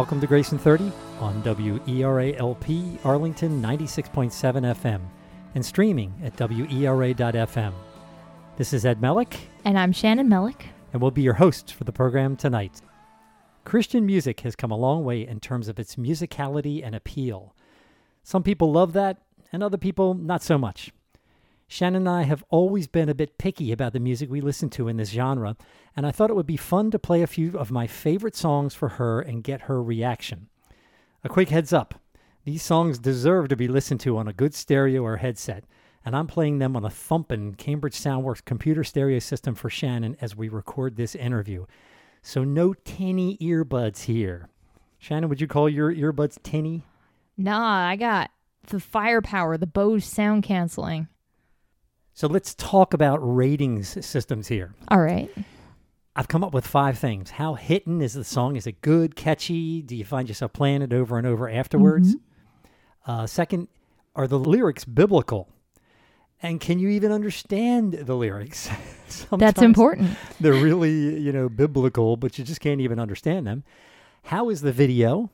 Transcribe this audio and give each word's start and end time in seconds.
Welcome 0.00 0.22
to 0.22 0.26
Grayson 0.26 0.56
30 0.56 0.90
on 1.20 1.42
WERA 1.42 2.34
LP 2.38 2.96
Arlington 3.04 3.60
96.7 3.60 4.30
FM 4.32 5.02
and 5.54 5.66
streaming 5.66 6.14
at 6.24 6.34
WERA.FM. 6.38 7.74
This 8.56 8.72
is 8.72 8.86
Ed 8.86 9.02
Melick, 9.02 9.36
And 9.66 9.78
I'm 9.78 9.92
Shannon 9.92 10.26
Melick. 10.26 10.62
and 10.94 11.02
we'll 11.02 11.10
be 11.10 11.20
your 11.20 11.34
hosts 11.34 11.70
for 11.70 11.84
the 11.84 11.92
program 11.92 12.34
tonight. 12.34 12.80
Christian 13.64 14.06
music 14.06 14.40
has 14.40 14.56
come 14.56 14.70
a 14.70 14.76
long 14.76 15.04
way 15.04 15.26
in 15.26 15.38
terms 15.38 15.68
of 15.68 15.78
its 15.78 15.96
musicality 15.96 16.82
and 16.82 16.94
appeal. 16.94 17.54
Some 18.22 18.42
people 18.42 18.72
love 18.72 18.94
that, 18.94 19.18
and 19.52 19.62
other 19.62 19.76
people 19.76 20.14
not 20.14 20.42
so 20.42 20.56
much. 20.56 20.92
Shannon 21.72 22.02
and 22.02 22.08
I 22.08 22.22
have 22.24 22.42
always 22.48 22.88
been 22.88 23.08
a 23.08 23.14
bit 23.14 23.38
picky 23.38 23.70
about 23.70 23.92
the 23.92 24.00
music 24.00 24.28
we 24.28 24.40
listen 24.40 24.70
to 24.70 24.88
in 24.88 24.96
this 24.96 25.10
genre, 25.10 25.56
and 25.94 26.04
I 26.04 26.10
thought 26.10 26.28
it 26.28 26.34
would 26.34 26.44
be 26.44 26.56
fun 26.56 26.90
to 26.90 26.98
play 26.98 27.22
a 27.22 27.28
few 27.28 27.56
of 27.56 27.70
my 27.70 27.86
favorite 27.86 28.34
songs 28.34 28.74
for 28.74 28.88
her 28.88 29.20
and 29.20 29.44
get 29.44 29.62
her 29.62 29.80
reaction. 29.80 30.48
A 31.22 31.28
quick 31.28 31.48
heads 31.48 31.72
up 31.72 31.94
these 32.44 32.64
songs 32.64 32.98
deserve 32.98 33.46
to 33.48 33.56
be 33.56 33.68
listened 33.68 34.00
to 34.00 34.18
on 34.18 34.26
a 34.26 34.32
good 34.32 34.52
stereo 34.52 35.04
or 35.04 35.18
headset, 35.18 35.62
and 36.04 36.16
I'm 36.16 36.26
playing 36.26 36.58
them 36.58 36.74
on 36.74 36.84
a 36.84 36.90
thumping 36.90 37.54
Cambridge 37.54 37.94
Soundworks 37.94 38.44
computer 38.44 38.82
stereo 38.82 39.20
system 39.20 39.54
for 39.54 39.70
Shannon 39.70 40.16
as 40.20 40.34
we 40.34 40.48
record 40.48 40.96
this 40.96 41.14
interview. 41.14 41.66
So, 42.20 42.42
no 42.42 42.74
tinny 42.74 43.38
earbuds 43.38 44.02
here. 44.02 44.48
Shannon, 44.98 45.28
would 45.28 45.40
you 45.40 45.46
call 45.46 45.68
your 45.68 45.94
earbuds 45.94 46.42
tinny? 46.42 46.82
Nah, 47.36 47.86
I 47.86 47.94
got 47.94 48.32
the 48.66 48.80
firepower, 48.80 49.56
the 49.56 49.68
Bose 49.68 50.04
sound 50.04 50.42
canceling. 50.42 51.06
So, 52.14 52.26
let's 52.26 52.54
talk 52.54 52.92
about 52.94 53.18
ratings 53.18 54.04
systems 54.04 54.48
here. 54.48 54.74
All 54.88 55.00
right. 55.00 55.30
I've 56.16 56.28
come 56.28 56.42
up 56.44 56.52
with 56.52 56.66
five 56.66 56.98
things. 56.98 57.30
How 57.30 57.54
hitting 57.54 58.00
is 58.00 58.14
the 58.14 58.24
song? 58.24 58.56
Is 58.56 58.66
it 58.66 58.82
good, 58.82 59.14
catchy? 59.16 59.80
Do 59.80 59.96
you 59.96 60.04
find 60.04 60.28
yourself 60.28 60.52
playing 60.52 60.82
it 60.82 60.92
over 60.92 61.16
and 61.16 61.26
over 61.26 61.48
afterwards? 61.48 62.16
Uh, 63.06 63.26
second, 63.26 63.68
are 64.16 64.26
the 64.26 64.38
lyrics 64.38 64.84
biblical? 64.84 65.48
And 66.42 66.60
can 66.60 66.78
you 66.78 66.88
even 66.88 67.12
understand 67.12 67.92
the 67.92 68.14
lyrics? 68.14 68.68
That's 69.30 69.62
important. 69.62 70.16
They're 70.40 70.52
really, 70.52 71.18
you 71.18 71.32
know, 71.32 71.48
biblical, 71.48 72.16
but 72.16 72.38
you 72.38 72.44
just 72.44 72.60
can't 72.60 72.80
even 72.80 72.98
understand 72.98 73.46
them. 73.46 73.62
How 74.24 74.48
is 74.48 74.62
the 74.62 74.72
video? 74.72 75.30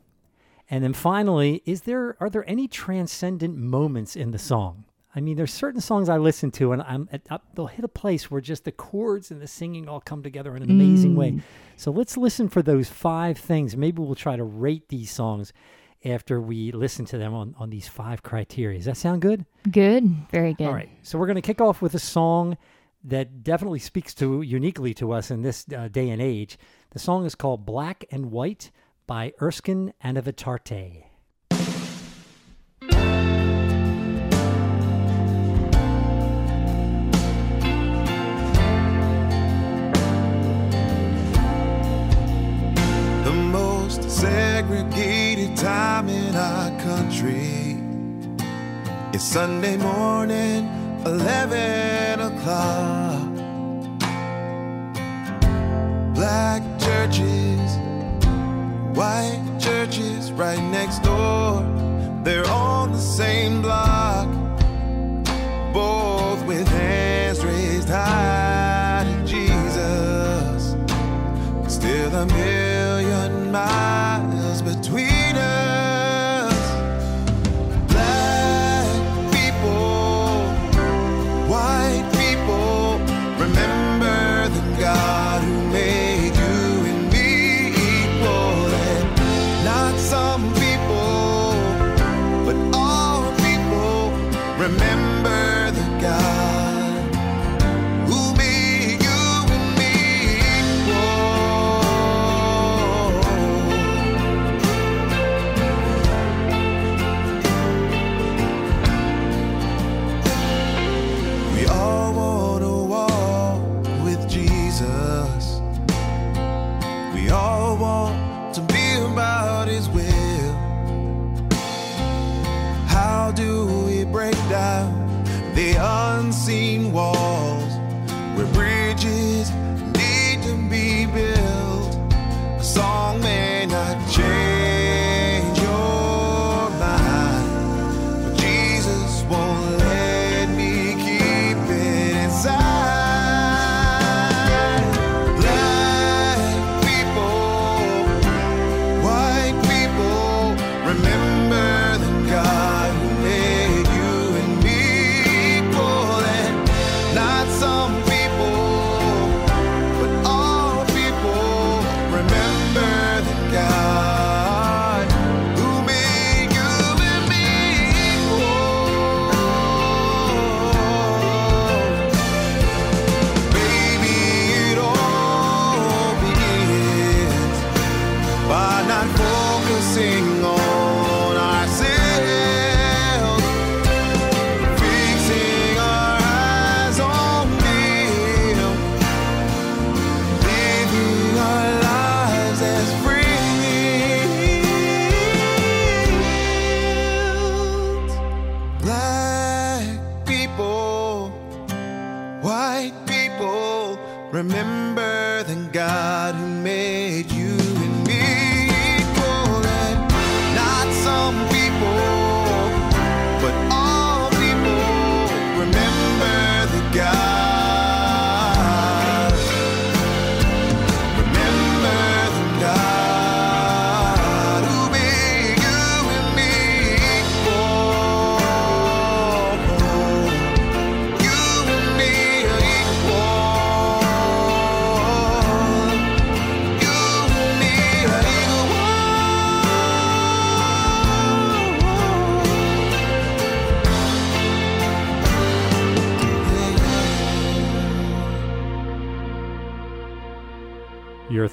And 0.69 0.83
then 0.83 0.93
finally, 0.93 1.63
is 1.65 1.83
there 1.83 2.17
are 2.19 2.29
there 2.29 2.49
any 2.49 2.67
transcendent 2.67 3.57
moments 3.57 4.17
in 4.17 4.33
the 4.33 4.39
song? 4.39 4.85
I 5.17 5.21
mean, 5.21 5.39
there's 5.39 5.53
certain 5.53 5.81
songs 5.81 6.11
I 6.11 6.19
listen 6.19 6.51
to, 6.53 6.73
and 6.73 6.83
I'm 6.83 7.09
at, 7.11 7.23
up, 7.31 7.47
they'll 7.55 7.69
hit 7.69 7.87
a 7.87 7.89
place 7.89 8.31
where 8.31 8.43
just 8.43 8.65
the 8.65 8.73
chords 8.73 9.31
and 9.31 9.41
the 9.41 9.47
singing 9.47 9.89
all 9.89 9.99
come 9.99 10.23
together 10.23 10.55
in 10.55 10.63
an 10.63 10.71
amazing 10.71 11.17
way. 11.17 11.41
So 11.77 11.91
let's 11.91 12.19
listen 12.19 12.51
for 12.51 12.61
those 12.61 12.91
five 12.91 13.39
things. 13.39 13.79
Maybe 13.79 14.03
we'll 14.03 14.15
try 14.15 14.37
to 14.37 14.45
rate 14.45 14.91
these 14.91 15.11
songs 15.11 15.55
after 16.05 16.39
we 16.39 16.71
listen 16.71 17.07
to 17.07 17.19
them 17.19 17.33
on, 17.33 17.55
on 17.59 17.71
these 17.71 17.89
five 17.89 18.23
criteria. 18.23 18.79
Does 18.79 18.85
that 18.85 18.99
sound 18.99 19.23
good? 19.23 19.47
Good. 19.71 20.05
Very 20.31 20.53
good. 20.53 20.67
All 20.67 20.75
right. 20.75 20.91
So 21.03 21.19
we're 21.19 21.27
going 21.27 21.37
to 21.37 21.43
kick 21.43 21.63
off 21.63 21.81
with 21.81 21.95
a 21.95 21.99
song 21.99 22.59
that 23.05 23.43
definitely 23.43 23.79
speaks 23.79 24.13
to 24.17 24.43
uniquely 24.43 24.93
to 24.95 25.13
us 25.13 25.31
in 25.31 25.41
this 25.41 25.65
uh, 25.75 25.89
day 25.89 26.11
and 26.11 26.21
age. 26.21 26.59
The 26.91 26.99
song 26.99 27.25
is 27.25 27.35
called 27.35 27.65
Black 27.65 28.05
and 28.11 28.31
White 28.31 28.71
by 29.07 29.33
Erskine 29.41 29.95
and 30.03 30.19
Anavitarte. 30.19 31.06
Segregated 44.17 45.55
time 45.59 46.09
in 46.09 46.35
our 46.35 46.71
country. 46.81 47.77
It's 49.13 49.23
Sunday 49.25 49.77
morning, 49.77 50.71
11 51.05 52.21
o'clock. 52.21 53.35
Black 56.15 56.63
churches, 56.81 57.69
white 58.97 59.59
churches 59.61 60.33
right 60.33 60.63
next 60.71 61.01
door. 61.03 61.61
They're 62.25 62.49
on 62.49 62.93
the 62.93 63.05
same 63.21 63.61
block, 63.61 64.29
both 65.75 66.43
with 66.47 66.67
hands 66.69 67.45
raised 67.45 67.91
high 67.91 69.05
to 69.09 69.27
Jesus. 69.27 70.75
Still 71.69 72.15
a 72.15 72.25
million 72.25 73.53
miles 73.53 73.96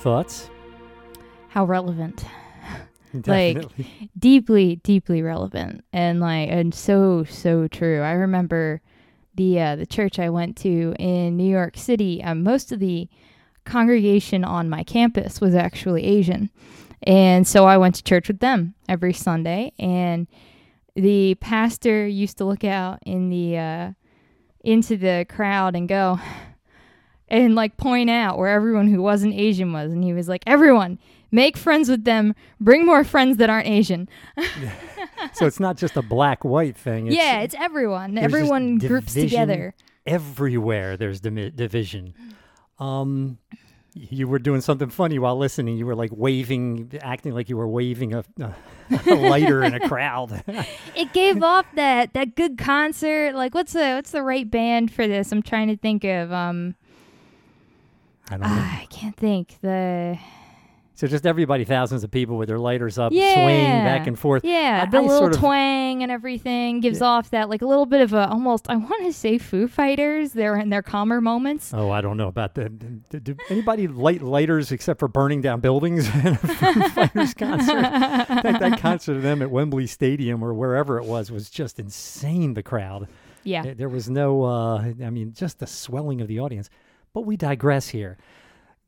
thoughts? 0.03 0.49
How 1.47 1.63
relevant. 1.63 2.25
Definitely. 3.21 4.11
deeply 4.17 4.77
deeply 4.77 5.21
relevant 5.21 5.85
and 5.93 6.19
like 6.19 6.49
and 6.49 6.73
so 6.73 7.23
so 7.25 7.67
true 7.67 8.01
i 8.01 8.13
remember 8.13 8.81
the 9.35 9.59
uh, 9.59 9.75
the 9.75 9.85
church 9.85 10.17
i 10.17 10.31
went 10.31 10.57
to 10.57 10.95
in 10.97 11.37
new 11.37 11.47
york 11.47 11.77
city 11.77 12.23
um, 12.23 12.41
most 12.41 12.71
of 12.71 12.79
the 12.79 13.07
congregation 13.65 14.43
on 14.43 14.67
my 14.67 14.83
campus 14.83 15.39
was 15.39 15.53
actually 15.53 16.03
asian 16.03 16.49
and 17.03 17.47
so 17.47 17.65
i 17.65 17.77
went 17.77 17.93
to 17.93 18.03
church 18.03 18.27
with 18.27 18.39
them 18.39 18.73
every 18.89 19.13
sunday 19.13 19.71
and 19.77 20.25
the 20.95 21.35
pastor 21.35 22.07
used 22.07 22.39
to 22.39 22.45
look 22.45 22.63
out 22.63 22.97
in 23.05 23.29
the 23.29 23.55
uh, 23.59 23.91
into 24.63 24.97
the 24.97 25.23
crowd 25.29 25.75
and 25.75 25.87
go 25.87 26.19
and 27.41 27.55
like 27.55 27.75
point 27.77 28.09
out 28.09 28.37
where 28.37 28.49
everyone 28.49 28.87
who 28.87 29.01
wasn't 29.01 29.33
asian 29.33 29.73
was 29.73 29.91
and 29.91 30.03
he 30.03 30.13
was 30.13 30.27
like 30.29 30.43
everyone 30.47 30.97
make 31.31 31.57
friends 31.57 31.89
with 31.89 32.03
them 32.03 32.33
bring 32.59 32.85
more 32.85 33.03
friends 33.03 33.37
that 33.37 33.49
aren't 33.49 33.67
asian 33.67 34.07
so 35.33 35.45
it's 35.45 35.59
not 35.59 35.77
just 35.77 35.95
a 35.97 36.01
black 36.01 36.43
white 36.43 36.75
thing. 36.77 37.07
It's 37.07 37.15
yeah, 37.15 37.41
it's 37.41 37.55
everyone. 37.55 38.17
Everyone 38.17 38.77
groups 38.77 39.13
together. 39.13 39.73
everywhere. 40.05 40.97
There's 40.97 41.21
dimi- 41.21 41.55
division. 41.55 42.13
Um, 42.79 43.37
you 43.93 44.27
were 44.27 44.39
doing 44.39 44.61
something 44.61 44.89
funny 44.89 45.19
while 45.19 45.37
listening. 45.37 45.77
You 45.77 45.85
were 45.85 45.95
like 45.95 46.11
waving, 46.13 46.99
acting 47.01 47.33
like 47.33 47.47
you 47.47 47.57
were 47.57 47.67
waving 47.67 48.13
a, 48.13 48.23
a, 48.39 48.53
a 49.07 49.15
lighter 49.15 49.63
in 49.63 49.73
a 49.73 49.87
crowd. 49.87 50.43
It 50.95 51.11
gave 51.13 51.41
off 51.41 51.65
that 51.75 52.13
that 52.13 52.35
good 52.35 52.57
concert. 52.57 53.33
Like 53.35 53.53
what's 53.55 53.73
the 53.73 53.93
what's 53.95 54.11
the 54.11 54.21
right 54.23 54.49
band 54.49 54.91
for 54.91 55.07
this? 55.07 55.31
I'm 55.31 55.41
trying 55.41 55.67
to 55.69 55.77
think 55.77 56.03
of 56.03 56.31
um 56.31 56.75
I 58.29 58.37
don't 58.37 58.43
ah, 58.45 58.79
I 58.81 58.85
can't 58.85 59.15
think. 59.15 59.57
The 59.61 60.17
So 60.95 61.07
just 61.07 61.25
everybody, 61.25 61.65
thousands 61.65 62.03
of 62.03 62.11
people 62.11 62.37
with 62.37 62.47
their 62.47 62.59
lighters 62.59 62.97
up, 62.97 63.11
yeah. 63.11 63.33
swaying 63.33 63.83
back 63.83 64.07
and 64.07 64.17
forth. 64.17 64.45
Yeah, 64.45 64.85
I 64.87 64.89
little 64.95 65.17
sort 65.17 65.33
of- 65.33 65.39
twang 65.39 66.03
and 66.03 66.11
everything 66.11 66.79
gives 66.79 67.01
off 67.01 67.31
that 67.31 67.49
like 67.49 67.61
a 67.61 67.65
little 67.65 67.85
bit 67.85 68.01
of 68.01 68.13
a 68.13 68.29
almost 68.29 68.69
I 68.69 68.75
want 68.77 69.03
to 69.05 69.11
say 69.11 69.37
Foo 69.37 69.67
Fighters. 69.67 70.31
They're 70.33 70.55
in 70.55 70.69
their 70.69 70.81
calmer 70.83 71.19
moments. 71.19 71.73
Oh, 71.73 71.91
I 71.91 71.99
don't 72.01 72.15
know 72.15 72.27
about 72.29 72.55
that. 72.55 73.09
Do, 73.09 73.19
do 73.19 73.35
anybody 73.49 73.87
light 73.87 74.21
lighters 74.21 74.71
except 74.71 74.99
for 74.99 75.07
burning 75.07 75.41
down 75.41 75.59
buildings 75.59 76.07
in 76.15 76.27
a 76.27 76.35
Foo 76.37 76.89
Fighters 76.89 77.33
concert? 77.37 77.81
that, 77.81 78.59
that 78.59 78.79
concert 78.79 79.17
of 79.17 79.21
them 79.23 79.41
at 79.41 79.51
Wembley 79.51 79.87
Stadium 79.87 80.41
or 80.43 80.53
wherever 80.53 80.97
it 80.97 81.05
was 81.05 81.29
was 81.31 81.49
just 81.49 81.79
insane. 81.79 82.53
The 82.53 82.63
crowd. 82.63 83.07
Yeah. 83.43 83.63
There- 83.63 83.73
There 83.75 83.89
was 83.89 84.09
no, 84.09 84.43
uh, 84.45 84.77
I 85.03 85.09
mean, 85.09 85.33
just 85.33 85.59
the 85.59 85.67
swelling 85.67 86.21
of 86.21 86.27
the 86.29 86.39
audience. 86.39 86.69
But 87.13 87.21
we 87.21 87.37
digress 87.37 87.89
here. 87.89 88.17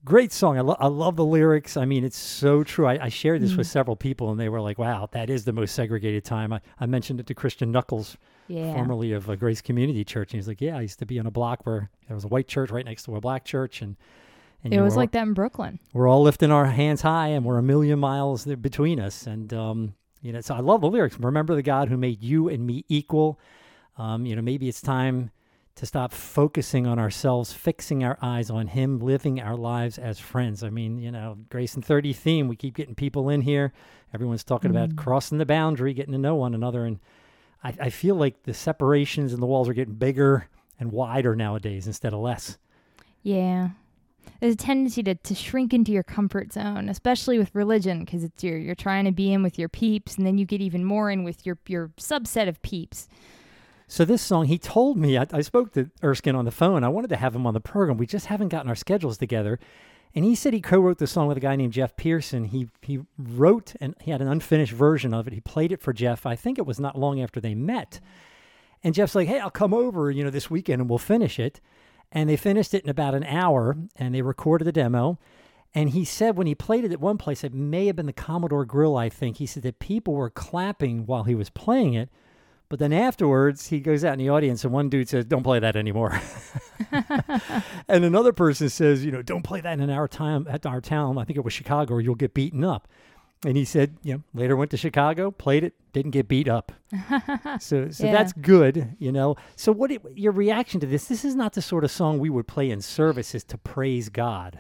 Great 0.04 0.32
song. 0.32 0.58
I, 0.58 0.62
lo- 0.62 0.78
I 0.80 0.88
love 0.88 1.16
the 1.16 1.26
lyrics. 1.26 1.78
I 1.78 1.86
mean, 1.86 2.04
it's 2.04 2.18
so 2.18 2.64
true. 2.64 2.88
I, 2.88 3.06
I 3.06 3.10
shared 3.10 3.42
this 3.42 3.54
Mm. 3.54 3.58
with 3.58 3.68
several 3.68 3.96
people, 3.96 4.32
and 4.32 4.40
they 4.40 4.50
were 4.50 4.62
like, 4.62 4.78
wow, 4.80 5.08
that 5.12 5.30
is 5.30 5.46
the 5.46 5.54
most 5.54 5.74
segregated 5.76 6.24
time. 6.26 6.52
I, 6.54 6.62
I 6.80 6.86
mentioned 6.88 7.20
it 7.20 7.28
to 7.28 7.34
Christian 7.36 7.72
Knuckles, 7.72 8.18
Yeah. 8.48 8.74
formerly 8.74 9.14
of 9.14 9.30
uh, 9.30 9.36
Grace 9.36 9.62
Community 9.62 10.04
Church. 10.04 10.34
And 10.34 10.40
he's 10.40 10.48
like, 10.48 10.62
yeah, 10.62 10.78
I 10.78 10.82
used 10.82 11.00
to 11.00 11.06
be 11.06 11.18
in 11.20 11.26
a 11.28 11.32
block 11.32 11.66
where 11.68 11.90
there 12.08 12.16
was 12.16 12.24
a 12.24 12.28
white 12.28 12.48
church 12.48 12.72
right 12.72 12.86
next 12.86 13.04
to 13.04 13.16
a 13.16 13.22
black 13.22 13.46
church. 13.46 13.82
And, 13.84 13.96
and 14.64 14.74
It 14.74 14.82
was 14.82 14.94
all- 14.94 14.98
like 15.02 15.12
that 15.12 15.24
in 15.24 15.34
Brooklyn. 15.34 15.80
we're 15.94 16.08
all 16.08 16.22
lifting 16.24 16.52
our 16.52 16.66
hands 16.66 17.02
high 17.02 17.28
and 17.30 17.46
we're 17.46 17.60
a 17.60 17.64
million 17.64 18.00
miles 18.00 18.46
between 18.46 19.00
us 19.00 19.28
and 19.28 19.54
um, 19.54 19.94
you 20.24 20.34
know 20.34 20.42
so 20.42 20.56
i 20.56 20.60
love 20.60 20.82
the 20.82 20.90
lyrics 20.90 21.20
remember 21.20 21.54
the 21.54 21.62
god 21.62 21.88
who 21.90 21.98
made 21.98 22.24
you 22.24 22.50
and 22.50 22.66
me 22.66 22.84
equal 22.90 23.40
um, 23.98 24.26
you 24.26 24.36
know 24.36 24.42
maybe 24.42 24.68
it's 24.68 24.82
time 24.82 25.30
to 25.76 25.86
stop 25.86 26.12
focusing 26.12 26.88
on 26.88 26.98
ourselves 26.98 27.52
fixing 27.54 28.04
our 28.04 28.18
eyes 28.22 28.50
on 28.50 28.68
him 28.68 29.00
living 29.00 29.40
our 29.40 29.56
lives 29.56 29.98
as 29.98 30.20
friends 30.20 30.64
i 30.64 30.70
mean 30.70 30.98
you 30.98 31.12
know 31.12 31.38
grace 31.50 31.76
and 31.76 31.86
30 31.86 32.14
theme 32.14 32.48
we 32.48 32.56
keep 32.56 32.76
getting 32.76 32.96
people 32.96 33.30
in 33.30 33.42
here 33.42 33.74
everyone's 34.14 34.44
talking 34.44 34.72
about 34.72 34.90
mm-hmm. 34.90 35.00
crossing 35.00 35.38
the 35.38 35.46
boundary 35.46 35.94
getting 35.94 36.14
to 36.14 36.18
know 36.18 36.36
one 36.36 36.54
another 36.54 36.86
and 36.86 37.00
I, 37.64 37.74
I 37.82 37.90
feel 37.90 38.16
like 38.16 38.44
the 38.44 38.54
separations 38.54 39.34
and 39.34 39.42
the 39.42 39.48
walls 39.48 39.68
are 39.68 39.74
getting 39.74 39.96
bigger 39.96 40.48
and 40.80 40.92
wider 40.92 41.36
nowadays 41.36 41.88
instead 41.88 42.14
of 42.14 42.20
less 42.20 42.58
Yeah. 43.24 43.70
There's 44.40 44.54
a 44.54 44.58
tendency 44.58 45.02
to, 45.04 45.16
to 45.16 45.36
shrink 45.36 45.74
into 45.74 45.92
your 45.92 46.04
comfort 46.04 46.54
zone, 46.54 46.90
especially 46.90 47.40
with 47.40 47.54
religion, 47.54 48.00
because 48.02 48.24
it's 48.24 48.44
your 48.44 48.58
you're 48.58 48.76
trying 48.76 49.06
to 49.06 49.12
be 49.12 49.32
in 49.32 49.44
with 49.44 49.58
your 49.58 49.70
peeps, 49.70 50.18
and 50.18 50.26
then 50.26 50.38
you 50.38 50.46
get 50.46 50.62
even 50.62 50.84
more 50.84 51.10
in 51.10 51.24
with 51.24 51.46
your 51.46 51.58
your 51.68 51.90
subset 51.98 52.48
of 52.48 52.62
peeps. 52.62 53.08
So 53.88 54.04
this 54.04 54.22
song, 54.22 54.46
he 54.46 54.58
told 54.58 54.98
me, 54.98 55.18
I, 55.18 55.28
I 55.32 55.42
spoke 55.42 55.74
to 55.74 55.90
Erskine 56.04 56.36
on 56.36 56.46
the 56.46 56.52
phone. 56.52 56.84
I 56.84 56.90
wanted 56.90 57.10
to 57.10 57.18
have 57.18 57.36
him 57.36 57.46
on 57.46 57.54
the 57.54 57.60
program. 57.60 57.98
We 57.98 58.08
just 58.08 58.28
haven't 58.28 58.50
gotten 58.50 58.70
our 58.70 58.76
schedules 58.76 59.18
together. 59.18 59.60
And 60.16 60.24
he 60.24 60.34
said 60.34 60.54
he 60.54 60.62
co-wrote 60.62 60.98
the 60.98 61.08
song 61.08 61.28
with 61.28 61.38
a 61.38 61.42
guy 61.42 61.56
named 61.58 61.74
Jeff 61.74 61.98
Pearson. 61.98 62.46
He 62.46 62.70
he 62.82 63.02
wrote 63.18 63.74
and 63.82 63.96
he 64.00 64.12
had 64.12 64.22
an 64.22 64.30
unfinished 64.30 64.72
version 64.72 65.14
of 65.14 65.28
it. 65.28 65.34
He 65.34 65.42
played 65.42 65.74
it 65.74 65.82
for 65.82 65.92
Jeff. 65.92 66.26
I 66.26 66.38
think 66.38 66.58
it 66.58 66.66
was 66.66 66.80
not 66.80 66.98
long 66.98 67.22
after 67.22 67.42
they 67.42 67.54
met. 67.54 68.00
And 68.82 68.96
Jeff's 68.96 69.14
like, 69.14 69.28
"Hey, 69.28 69.40
I'll 69.40 69.50
come 69.50 69.74
over, 69.74 70.10
you 70.10 70.24
know, 70.24 70.30
this 70.30 70.50
weekend 70.50 70.80
and 70.80 70.90
we'll 70.90 71.00
finish 71.00 71.38
it." 71.38 71.60
And 72.14 72.30
they 72.30 72.38
finished 72.38 72.74
it 72.74 72.86
in 72.86 72.90
about 72.90 73.14
an 73.14 73.26
hour 73.26 73.76
and 73.98 74.16
they 74.16 74.22
recorded 74.22 74.64
the 74.64 74.72
demo. 74.72 75.20
And 75.74 75.90
he 75.90 76.06
said 76.06 76.38
when 76.38 76.48
he 76.48 76.56
played 76.56 76.86
it 76.86 76.94
at 76.94 77.02
one 77.02 77.18
place, 77.18 77.44
it 77.44 77.54
may 77.54 77.88
have 77.88 77.98
been 77.98 78.06
the 78.06 78.14
Commodore 78.14 78.64
Grill, 78.64 78.96
I 78.96 79.10
think. 79.10 79.38
He 79.38 79.46
said 79.46 79.64
that 79.64 79.80
people 79.80 80.14
were 80.14 80.30
clapping 80.30 81.06
while 81.06 81.24
he 81.24 81.36
was 81.36 81.50
playing 81.50 81.94
it. 81.94 82.10
But 82.68 82.80
then 82.80 82.92
afterwards, 82.94 83.68
he 83.68 83.80
goes 83.80 84.04
out 84.04 84.14
in 84.14 84.20
the 84.20 84.30
audience, 84.30 84.64
and 84.64 84.74
one 84.74 84.90
dude 84.90 85.08
says, 85.08 85.26
"Don't 85.26 85.44
play 85.44 85.60
that 85.60 85.76
anymore," 85.76 86.20
and 87.88 88.04
another 88.06 88.34
person 88.34 88.70
says, 88.70 89.06
"You 89.06 89.12
know, 89.12 89.22
don't 89.22 89.44
play 89.44 89.62
that 89.62 89.80
in 89.80 89.90
our 89.90 90.08
time 90.08 90.48
at 90.50 90.66
our 90.66 90.82
town. 90.82 91.18
I 91.18 91.24
think 91.26 91.38
it 91.38 91.44
was 91.46 91.54
Chicago, 91.54 91.96
or 91.96 92.02
you'll 92.02 92.16
get 92.16 92.34
beaten 92.34 92.64
up." 92.64 92.88
And 93.46 93.56
he 93.56 93.66
said, 93.66 93.98
"You 94.02 94.16
know, 94.16 94.24
later 94.34 94.56
went 94.56 94.72
to 94.72 94.78
Chicago, 94.78 95.30
played 95.30 95.64
it, 95.64 95.74
didn't 95.94 96.12
get 96.12 96.28
beat 96.28 96.48
up." 96.48 96.72
so, 97.60 97.90
so 97.92 98.06
Yeah. 98.06 98.12
that's 98.12 98.34
good, 98.34 98.96
you 98.98 99.12
know. 99.12 99.36
So, 99.56 99.72
what 99.72 99.92
it, 99.92 100.02
your 100.16 100.32
reaction 100.32 100.80
to 100.80 100.88
this? 100.88 101.06
This 101.06 101.24
is 101.24 101.36
not 101.36 101.54
the 101.54 101.62
sort 101.62 101.84
of 101.84 101.92
song 101.92 102.20
we 102.20 102.30
would 102.30 102.48
play 102.48 102.72
in 102.72 102.82
services 102.82 103.44
to 103.46 103.58
praise 103.58 104.10
God. 104.10 104.60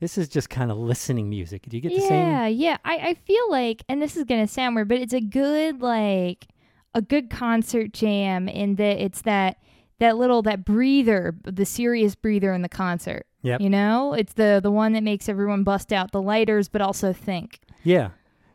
This 0.00 0.18
is 0.18 0.28
just 0.28 0.50
kind 0.50 0.70
of 0.72 0.78
listening 0.78 1.28
music. 1.30 1.62
Do 1.68 1.76
you 1.76 1.80
get 1.82 1.94
the 1.94 2.00
same? 2.00 2.28
Yeah, 2.28 2.46
yeah. 2.48 2.76
I, 2.84 2.96
I 2.96 3.14
feel 3.14 3.48
like, 3.50 3.84
and 3.88 4.00
this 4.02 4.16
is 4.16 4.24
gonna 4.24 4.48
sound 4.48 4.74
weird, 4.74 4.88
but 4.88 4.98
it's 4.98 5.12
a 5.12 5.20
good 5.20 5.80
like 5.82 6.46
a 6.94 7.02
good 7.02 7.30
concert 7.30 7.92
jam 7.92 8.48
in 8.48 8.76
that 8.76 9.02
it's 9.02 9.22
that 9.22 9.58
that 9.98 10.16
little 10.18 10.42
that 10.42 10.64
breather, 10.64 11.34
the 11.44 11.64
serious 11.64 12.14
breather 12.14 12.52
in 12.52 12.62
the 12.62 12.68
concert. 12.68 13.26
Yep. 13.42 13.60
You 13.60 13.70
know, 13.70 14.14
it's 14.14 14.34
the 14.34 14.60
the 14.62 14.70
one 14.70 14.92
that 14.92 15.02
makes 15.02 15.28
everyone 15.28 15.64
bust 15.64 15.92
out 15.92 16.12
the 16.12 16.22
lighters, 16.22 16.68
but 16.68 16.80
also 16.80 17.12
think. 17.12 17.60
Yeah. 17.82 18.10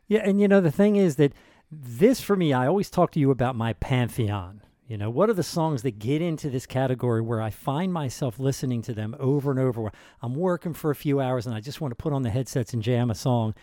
Yeah. 0.07 0.21
And 0.23 0.39
you 0.39 0.47
know, 0.47 0.61
the 0.61 0.71
thing 0.71 0.95
is 0.95 1.15
that 1.17 1.33
this, 1.71 2.21
for 2.21 2.35
me, 2.35 2.53
I 2.53 2.67
always 2.67 2.89
talk 2.89 3.11
to 3.11 3.19
you 3.19 3.31
about 3.31 3.55
my 3.55 3.73
pantheon. 3.73 4.61
You 4.87 4.97
know, 4.97 5.09
what 5.09 5.29
are 5.29 5.33
the 5.33 5.43
songs 5.43 5.81
that 5.83 5.99
get 5.99 6.21
into 6.21 6.49
this 6.49 6.65
category 6.65 7.19
where 7.19 7.41
I 7.41 7.49
find 7.49 7.91
myself 7.91 8.39
listening 8.39 8.81
to 8.83 8.93
them 8.93 9.17
over 9.19 9.51
and 9.51 9.59
over? 9.59 9.91
I'm 10.21 10.33
working 10.33 10.73
for 10.73 10.91
a 10.91 10.95
few 10.95 11.19
hours 11.19 11.45
and 11.45 11.53
I 11.53 11.59
just 11.59 11.81
want 11.81 11.91
to 11.91 11.95
put 11.95 12.13
on 12.13 12.23
the 12.23 12.29
headsets 12.29 12.73
and 12.73 12.81
jam 12.81 13.11
a 13.11 13.15
song. 13.15 13.53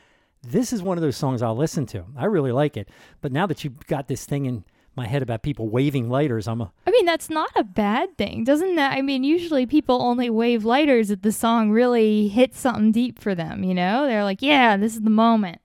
This 0.44 0.72
is 0.72 0.82
one 0.82 0.98
of 0.98 1.02
those 1.02 1.16
songs 1.16 1.42
I'll 1.42 1.56
listen 1.56 1.86
to. 1.86 2.04
I 2.16 2.26
really 2.26 2.52
like 2.52 2.76
it. 2.76 2.88
But 3.20 3.32
now 3.32 3.46
that 3.46 3.64
you've 3.64 3.86
got 3.86 4.08
this 4.08 4.24
thing 4.24 4.46
in 4.46 4.64
my 4.96 5.06
head 5.06 5.22
about 5.22 5.42
people 5.42 5.68
waving 5.68 6.08
lighters, 6.08 6.46
I'm 6.46 6.60
a, 6.60 6.70
I 6.86 6.90
mean, 6.90 7.04
that's 7.04 7.28
not 7.28 7.50
a 7.56 7.64
bad 7.64 8.16
thing, 8.16 8.44
doesn't 8.44 8.76
that? 8.76 8.92
I 8.92 9.02
mean, 9.02 9.24
usually 9.24 9.66
people 9.66 10.00
only 10.02 10.30
wave 10.30 10.64
lighters 10.64 11.10
if 11.10 11.22
the 11.22 11.32
song 11.32 11.70
really 11.70 12.28
hits 12.28 12.60
something 12.60 12.92
deep 12.92 13.18
for 13.18 13.34
them. 13.34 13.64
You 13.64 13.74
know, 13.74 14.06
they're 14.06 14.24
like, 14.24 14.42
"Yeah, 14.42 14.76
this 14.76 14.94
is 14.94 15.02
the 15.02 15.10
moment." 15.10 15.60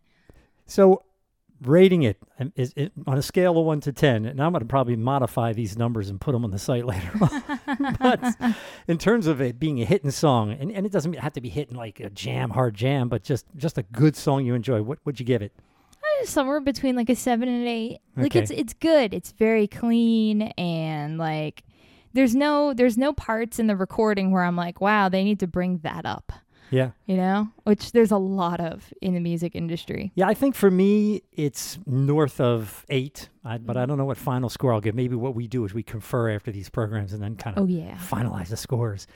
So, 0.66 1.04
rating 1.62 2.04
it 2.04 2.18
um, 2.40 2.54
it 2.56 2.92
on 3.08 3.18
a 3.18 3.22
scale 3.22 3.58
of 3.58 3.66
one 3.66 3.80
to 3.82 3.92
ten, 3.92 4.26
and 4.26 4.42
I'm 4.42 4.52
going 4.52 4.62
to 4.62 4.66
probably 4.68 4.96
modify 4.96 5.54
these 5.54 5.78
numbers 5.78 6.10
and 6.10 6.20
put 6.22 6.32
them 6.34 6.44
on 6.44 6.52
the 6.52 6.60
site 6.60 6.86
later 6.94 7.12
on. 7.22 7.96
but 8.00 8.36
in 8.88 8.98
terms 8.98 9.28
of 9.28 9.42
it 9.42 9.60
being 9.60 9.82
a 9.82 9.86
hitting 9.86 10.12
song, 10.12 10.52
and, 10.52 10.72
and 10.72 10.86
it 10.86 10.92
doesn't 10.92 11.14
have 11.14 11.34
to 11.34 11.42
be 11.42 11.50
hitting 11.50 11.76
like 11.76 12.00
a 12.00 12.10
jam, 12.10 12.50
hard 12.52 12.76
jam, 12.76 13.10
but 13.10 13.24
just 13.24 13.46
just 13.58 13.78
a 13.78 13.84
good 13.84 14.16
song 14.16 14.46
you 14.46 14.54
enjoy. 14.54 14.82
What 14.82 15.00
would 15.06 15.20
you 15.20 15.26
give 15.26 15.42
it? 15.42 15.52
somewhere 16.26 16.60
between 16.60 16.98
like 16.98 17.10
a 17.10 17.16
seven 17.16 17.48
and 17.48 17.62
an 17.62 17.68
eight. 17.68 18.00
Like 18.18 18.32
Okay. 18.36 18.40
it's 18.40 18.52
it's 18.52 18.74
good. 18.74 19.14
It's 19.14 19.32
very 19.32 19.68
clean 19.68 20.42
and 20.58 21.18
like 21.18 21.64
there's 22.14 22.36
no 22.36 22.74
there's 22.74 22.98
no 22.98 23.14
parts 23.14 23.58
in 23.58 23.68
the 23.68 23.76
recording 23.78 24.32
where 24.32 24.44
I'm 24.44 24.58
like, 24.58 24.82
wow, 24.82 25.08
they 25.08 25.24
need 25.24 25.40
to 25.40 25.48
bring 25.48 25.78
that 25.80 26.06
up. 26.06 26.34
Yeah, 26.72 26.92
You 27.06 27.18
know, 27.18 27.50
which 27.64 27.92
there's 27.94 28.12
a 28.12 28.18
lot 28.18 28.60
of 28.60 28.94
in 29.02 29.14
the 29.14 29.20
music 29.20 29.56
industry. 29.56 30.12
yeah. 30.16 30.28
I 30.28 30.34
think 30.34 30.56
for 30.56 30.70
me, 30.70 31.24
it's 31.32 31.80
north 31.86 32.40
of 32.40 32.86
eight, 32.90 33.30
I, 33.44 33.58
but 33.58 33.76
I 33.78 33.86
don't 33.86 33.98
know 33.98 34.06
what 34.06 34.18
final 34.18 34.50
score 34.50 34.74
I'll 34.74 34.82
give. 34.82 34.94
Maybe 34.96 35.16
what 35.16 35.36
we 35.36 35.48
do 35.48 35.66
is 35.66 35.74
we 35.74 35.84
confer 35.84 36.30
after 36.30 36.52
these 36.52 36.70
programs 36.70 37.14
and 37.14 37.22
then 37.24 37.36
kind 37.36 37.58
of 37.58 37.64
Oh 37.64 37.68
yeah, 37.68 37.98
finalize 37.98 38.50
the 38.50 38.58
scores. 38.58 39.08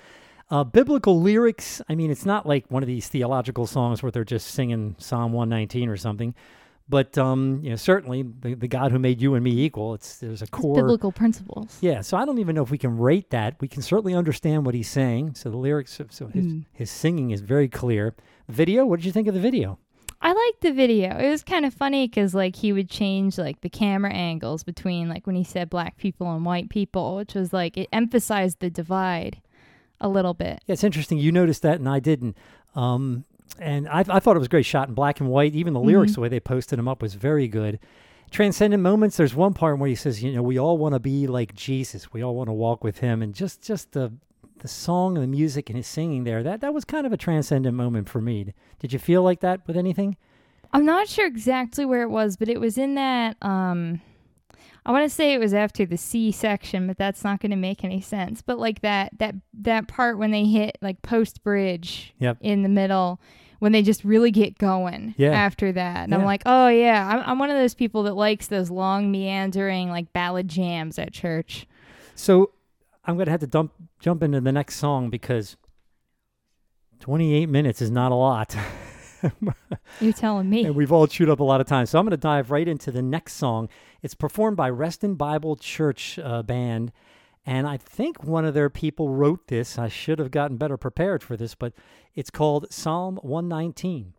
Uh, 0.50 0.63
biblical 0.63 1.22
lyrics, 1.22 1.81
I 1.89 1.95
mean, 1.95 2.12
it's 2.12 2.25
not 2.25 2.45
like 2.45 2.65
one 2.69 2.83
of 2.83 2.88
these 2.88 3.07
theological 3.07 3.65
songs 3.65 4.03
where 4.03 4.12
they're 4.12 4.24
just 4.25 4.48
singing 4.48 4.95
Psalm 5.00 5.31
119 5.31 5.89
or 5.89 5.98
something. 5.98 6.36
But 6.89 7.17
um, 7.17 7.61
you 7.63 7.69
know, 7.69 7.75
certainly 7.77 8.23
the, 8.23 8.55
the 8.55 8.67
God 8.67 8.91
who 8.91 8.99
made 8.99 9.21
you 9.21 9.35
and 9.35 9.43
me 9.43 9.51
equal, 9.63 9.93
it's 9.93 10.17
there's 10.17 10.41
a 10.41 10.47
core. 10.47 10.75
biblical 10.75 11.11
principles. 11.11 11.77
Yeah, 11.81 12.01
so 12.01 12.17
I 12.17 12.25
don't 12.25 12.39
even 12.39 12.55
know 12.55 12.63
if 12.63 12.71
we 12.71 12.77
can 12.77 12.97
rate 12.97 13.29
that. 13.29 13.55
We 13.61 13.67
can 13.69 13.81
certainly 13.81 14.13
understand 14.13 14.65
what 14.65 14.75
he's 14.75 14.89
saying. 14.89 15.35
So 15.35 15.49
the 15.49 15.57
lyrics, 15.57 15.99
so 16.09 16.27
his, 16.27 16.45
Mm. 16.45 16.65
his 16.73 16.91
singing 16.91 17.31
is 17.31 17.41
very 17.41 17.69
clear. 17.69 18.15
Video. 18.49 18.85
What 18.85 18.97
did 18.99 19.05
you 19.05 19.11
think 19.13 19.27
of 19.29 19.33
the 19.33 19.39
video? 19.39 19.79
I 20.21 20.31
liked 20.33 20.61
the 20.61 20.71
video. 20.71 21.17
It 21.17 21.29
was 21.29 21.43
kind 21.43 21.65
of 21.65 21.73
funny 21.73 22.07
because 22.07 22.33
like 22.35 22.57
he 22.57 22.71
would 22.73 22.89
change 22.89 23.37
like 23.37 23.61
the 23.61 23.69
camera 23.69 24.11
angles 24.11 24.63
between 24.63 25.07
like 25.09 25.25
when 25.25 25.35
he 25.35 25.43
said 25.43 25.69
black 25.69 25.97
people 25.97 26.33
and 26.33 26.45
white 26.45 26.69
people, 26.69 27.15
which 27.17 27.33
was 27.33 27.51
like 27.53 27.77
it 27.77 27.87
emphasized 27.93 28.59
the 28.59 28.69
divide 28.69 29.41
a 30.01 30.09
little 30.09 30.33
bit. 30.33 30.61
Yeah, 30.65 30.73
it's 30.73 30.83
interesting. 30.83 31.17
You 31.17 31.31
noticed 31.31 31.61
that, 31.63 31.79
and 31.79 31.87
I 31.87 31.99
didn't. 31.99 32.37
Um, 32.75 33.23
and 33.60 33.88
I, 33.88 34.00
I 34.07 34.19
thought 34.19 34.36
it 34.36 34.39
was 34.39 34.48
a 34.48 34.50
great 34.50 34.65
shot 34.65 34.88
in 34.88 34.93
black 34.93 35.19
and 35.19 35.29
white. 35.29 35.53
Even 35.55 35.74
the 35.74 35.79
lyrics, 35.79 36.15
the 36.15 36.22
way 36.22 36.29
they 36.29 36.39
posted 36.39 36.79
them 36.79 36.88
up, 36.88 37.01
was 37.01 37.13
very 37.15 37.48
good. 37.48 37.79
Transcendent 38.31 38.81
moments. 38.81 39.17
There's 39.17 39.36
one 39.36 39.53
part 39.53 39.77
where 39.77 39.88
he 39.89 39.95
says, 39.95 40.24
"You 40.24 40.31
know, 40.33 40.41
we 40.41 40.57
all 40.57 40.77
want 40.77 40.93
to 40.93 41.00
be 41.00 41.27
like 41.27 41.53
Jesus. 41.53 42.12
We 42.12 42.24
all 42.24 42.36
want 42.36 42.48
to 42.50 42.53
walk 42.53 42.83
with 42.83 42.98
Him." 43.00 43.22
And 43.22 43.33
just 43.36 43.62
just 43.62 43.91
the 43.91 44.12
the 44.60 44.67
song 44.67 45.17
and 45.17 45.24
the 45.24 45.27
music 45.27 45.69
and 45.69 45.77
his 45.77 45.86
singing 45.88 46.24
there. 46.24 46.41
That 46.41 46.62
that 46.62 46.74
was 46.74 46.83
kind 46.86 47.05
of 47.05 47.13
a 47.13 47.17
transcendent 47.17 47.75
moment 47.75 48.10
for 48.10 48.22
me. 48.22 48.53
Did 48.79 48.91
you 48.93 48.98
feel 49.00 49.22
like 49.22 49.41
that 49.41 49.67
with 49.67 49.77
anything? 49.77 50.17
I'm 50.72 50.86
not 50.86 51.07
sure 51.07 51.27
exactly 51.27 51.86
where 51.86 52.01
it 52.01 52.10
was, 52.10 52.38
but 52.38 52.50
it 52.50 52.60
was 52.60 52.77
in 52.77 52.95
that 52.95 53.38
um 53.43 54.01
I 54.86 54.91
want 54.91 55.03
to 55.03 55.10
say 55.10 55.33
it 55.33 55.39
was 55.39 55.53
after 55.53 55.86
the 55.86 55.98
C 55.98 56.31
section, 56.31 56.88
but 56.88 56.98
that's 56.98 57.24
not 57.24 57.39
going 57.39 57.51
to 57.51 57.55
make 57.57 57.83
any 57.86 58.01
sense. 58.01 58.41
But 58.41 58.57
like 58.57 58.81
that 58.81 59.12
that 59.19 59.36
that 59.53 59.88
part 59.88 60.17
when 60.17 60.31
they 60.31 60.45
hit 60.45 60.77
like 60.81 61.01
post 61.03 61.43
bridge 61.43 62.13
Yep. 62.19 62.38
in 62.41 62.63
the 62.63 62.69
middle 62.69 63.19
when 63.63 63.72
they 63.72 63.82
just 63.82 64.03
really 64.03 64.29
get 64.29 64.58
going 64.58 65.15
Yeah. 65.17 65.32
after 65.32 65.72
that. 65.72 66.03
And 66.03 66.13
I'm 66.13 66.25
like, 66.25 66.41
"Oh 66.46 66.67
yeah, 66.67 67.08
I'm 67.08 67.24
I'm 67.25 67.39
one 67.39 67.50
of 67.50 67.55
those 67.55 67.74
people 67.74 68.03
that 68.03 68.13
likes 68.13 68.48
those 68.48 68.70
long 68.70 69.10
meandering 69.10 69.89
like 69.89 70.12
ballad 70.12 70.50
jams 70.50 71.00
at 71.00 71.13
church." 71.13 71.65
So 72.13 72.51
I'm 73.05 73.17
gonna 73.17 73.32
have 73.32 73.39
to 73.39 73.48
dump 73.48 73.72
jump 74.01 74.22
into 74.22 74.41
the 74.41 74.51
next 74.51 74.75
song 74.75 75.10
because 75.10 75.55
28 77.00 77.48
minutes 77.48 77.82
is 77.82 77.89
not 77.89 78.12
a 78.12 78.15
lot. 78.15 78.53
You're 80.01 80.12
telling 80.12 80.50
me. 80.50 80.65
and 80.65 80.75
we've 80.75 80.91
all 80.91 81.08
chewed 81.08 81.29
up 81.29 81.39
a 81.39 81.43
lot 81.46 81.62
of 81.62 81.67
time. 81.67 81.86
So 81.86 81.98
I'm 81.98 82.03
going 82.03 82.12
to 82.12 82.17
dive 82.17 82.51
right 82.51 82.67
into 82.67 82.91
the 82.91 83.01
next 83.01 83.34
song. 83.34 83.70
It's 84.01 84.13
performed 84.13 84.58
by 84.58 84.70
Reston 84.70 85.15
Bible 85.15 85.55
Church 85.55 86.20
uh, 86.22 86.43
Band. 86.43 86.91
And 87.45 87.67
I 87.67 87.77
think 87.77 88.23
one 88.23 88.45
of 88.45 88.53
their 88.53 88.69
people 88.69 89.09
wrote 89.09 89.47
this. 89.47 89.77
I 89.77 89.89
should 89.89 90.19
have 90.19 90.31
gotten 90.31 90.57
better 90.57 90.77
prepared 90.77 91.23
for 91.23 91.35
this, 91.35 91.55
but 91.55 91.73
it's 92.15 92.29
called 92.29 92.71
Psalm 92.71 93.19
119. 93.21 94.13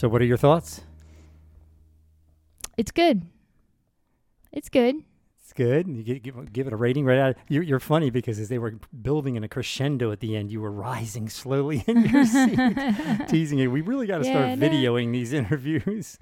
So, 0.00 0.08
what 0.08 0.22
are 0.22 0.24
your 0.24 0.38
thoughts? 0.38 0.80
It's 2.78 2.90
good. 2.90 3.20
It's 4.50 4.70
good. 4.70 4.96
It's 5.42 5.52
good. 5.52 5.88
You 5.88 6.02
give, 6.02 6.22
give, 6.22 6.52
give 6.54 6.66
it 6.66 6.72
a 6.72 6.76
rating 6.76 7.04
right 7.04 7.18
out. 7.18 7.36
You're, 7.50 7.62
you're 7.62 7.80
funny 7.80 8.08
because 8.08 8.38
as 8.38 8.48
they 8.48 8.56
were 8.56 8.76
building 9.02 9.36
in 9.36 9.44
a 9.44 9.48
crescendo 9.48 10.10
at 10.10 10.20
the 10.20 10.36
end, 10.36 10.50
you 10.50 10.62
were 10.62 10.72
rising 10.72 11.28
slowly 11.28 11.84
in 11.86 12.00
your 12.06 12.24
seat, 12.24 12.58
teasing 13.28 13.58
it. 13.58 13.66
We 13.66 13.82
really 13.82 14.06
got 14.06 14.22
to 14.22 14.24
Yeah, 14.24 14.54
start 14.54 14.58
no. 14.58 14.68
videoing 14.70 15.12
these 15.12 15.32
interviews. 15.34 16.16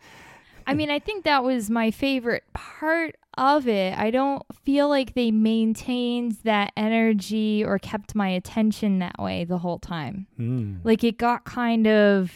I 0.67 0.75
mean, 0.75 0.91
I 0.91 0.99
think 0.99 1.23
that 1.23 1.45
was 1.45 1.71
my 1.71 1.93
favorite 1.93 2.53
part 2.55 3.14
of 3.37 3.69
it. 3.69 3.97
I 3.97 4.11
don't 4.11 4.43
feel 4.64 4.88
like 4.88 5.14
they 5.14 5.31
maintained 5.31 6.33
that 6.43 6.73
energy 6.77 7.64
or 7.64 7.79
kept 7.79 8.17
my 8.17 8.29
attention 8.29 8.99
that 8.99 9.21
way 9.21 9.45
the 9.45 9.59
whole 9.59 9.79
time. 9.79 10.27
Mm. 10.37 10.81
Like 10.83 11.05
it 11.05 11.17
got 11.17 11.45
kind 11.45 11.87
of 11.87 12.33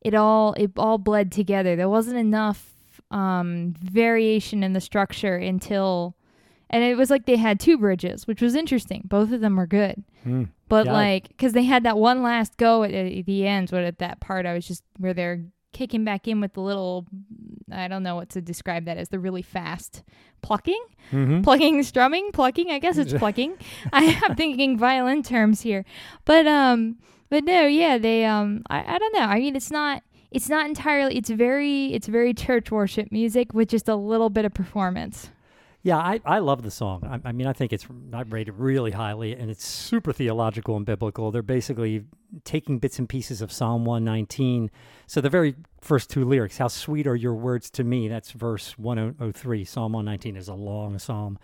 it 0.00 0.14
all 0.14 0.52
it 0.54 0.72
all 0.76 0.98
bled 0.98 1.32
together. 1.32 1.76
There 1.76 1.88
wasn't 1.88 2.16
enough 2.18 2.74
um 3.10 3.74
variation 3.80 4.62
in 4.62 4.72
the 4.74 4.80
structure 4.80 5.36
until 5.36 6.14
and 6.70 6.84
it 6.84 6.96
was 6.98 7.08
like 7.08 7.24
they 7.24 7.36
had 7.36 7.58
two 7.58 7.78
bridges, 7.78 8.26
which 8.26 8.42
was 8.42 8.54
interesting. 8.54 9.02
Both 9.06 9.32
of 9.32 9.40
them 9.40 9.56
were 9.56 9.66
good. 9.66 10.04
Mm. 10.26 10.50
But 10.68 10.84
Yeah. 10.84 10.92
like, 10.92 11.28
because 11.28 11.54
they 11.54 11.64
had 11.64 11.84
that 11.84 11.96
one 11.96 12.22
last 12.22 12.58
go 12.58 12.82
at, 12.82 12.92
at 12.92 13.24
the 13.24 13.46
end, 13.46 13.70
what 13.70 13.84
at 13.84 13.98
that 14.00 14.20
part 14.20 14.44
I 14.44 14.52
was 14.52 14.68
just 14.68 14.84
where 14.98 15.14
they're 15.14 15.44
kicking 15.72 16.04
back 16.04 16.28
in 16.28 16.42
with 16.42 16.52
the 16.52 16.60
little, 16.60 17.06
I 17.72 17.88
don't 17.88 18.02
know 18.02 18.16
what 18.16 18.28
to 18.30 18.42
describe 18.42 18.84
that 18.84 18.98
as, 18.98 19.08
the 19.08 19.18
really 19.18 19.40
fast 19.40 20.02
plucking, 20.42 20.82
hmm 21.10 21.40
plucking, 21.40 21.82
strumming, 21.84 22.32
plucking. 22.32 22.70
I 22.70 22.78
guess 22.80 22.98
it's 22.98 23.12
plucking. 23.18 23.56
I'm 23.94 24.36
thinking 24.36 24.76
violin 24.76 25.22
terms 25.22 25.62
here, 25.62 25.86
but 26.26 26.46
um, 26.46 26.98
but 27.30 27.44
no, 27.44 27.66
yeah, 27.66 27.98
they 27.98 28.24
um, 28.24 28.62
I, 28.70 28.94
I 28.94 28.98
don't 28.98 29.14
know. 29.14 29.20
I 29.20 29.38
mean, 29.38 29.56
it's 29.56 29.70
not. 29.70 30.02
It's 30.30 30.48
not 30.48 30.66
entirely. 30.66 31.16
It's 31.16 31.30
very. 31.30 31.92
It's 31.92 32.06
very 32.06 32.34
church 32.34 32.70
worship 32.70 33.10
music 33.10 33.54
with 33.54 33.68
just 33.68 33.88
a 33.88 33.96
little 33.96 34.30
bit 34.30 34.44
of 34.44 34.54
performance. 34.54 35.30
Yeah, 35.82 35.98
I, 35.98 36.20
I 36.24 36.38
love 36.40 36.62
the 36.62 36.70
song. 36.70 37.04
I, 37.04 37.28
I 37.28 37.32
mean, 37.32 37.46
I 37.46 37.52
think 37.52 37.72
it's 37.72 37.86
I 38.12 38.22
rate 38.22 38.48
it 38.48 38.54
really 38.54 38.90
highly, 38.90 39.34
and 39.34 39.50
it's 39.50 39.64
super 39.64 40.12
theological 40.12 40.76
and 40.76 40.84
biblical. 40.84 41.30
They're 41.30 41.42
basically 41.42 42.04
taking 42.44 42.78
bits 42.78 42.98
and 42.98 43.08
pieces 43.08 43.40
of 43.40 43.52
Psalm 43.52 43.84
119. 43.84 44.70
So 45.06 45.20
the 45.20 45.30
very 45.30 45.54
first 45.80 46.10
two 46.10 46.24
lyrics, 46.24 46.58
"How 46.58 46.68
sweet 46.68 47.06
are 47.06 47.14
your 47.16 47.34
words 47.34 47.70
to 47.70 47.84
me," 47.84 48.08
that's 48.08 48.32
verse 48.32 48.76
103. 48.76 49.64
Psalm 49.64 49.92
119 49.92 50.36
is 50.36 50.48
a 50.48 50.54
long 50.54 50.98
psalm. 50.98 51.38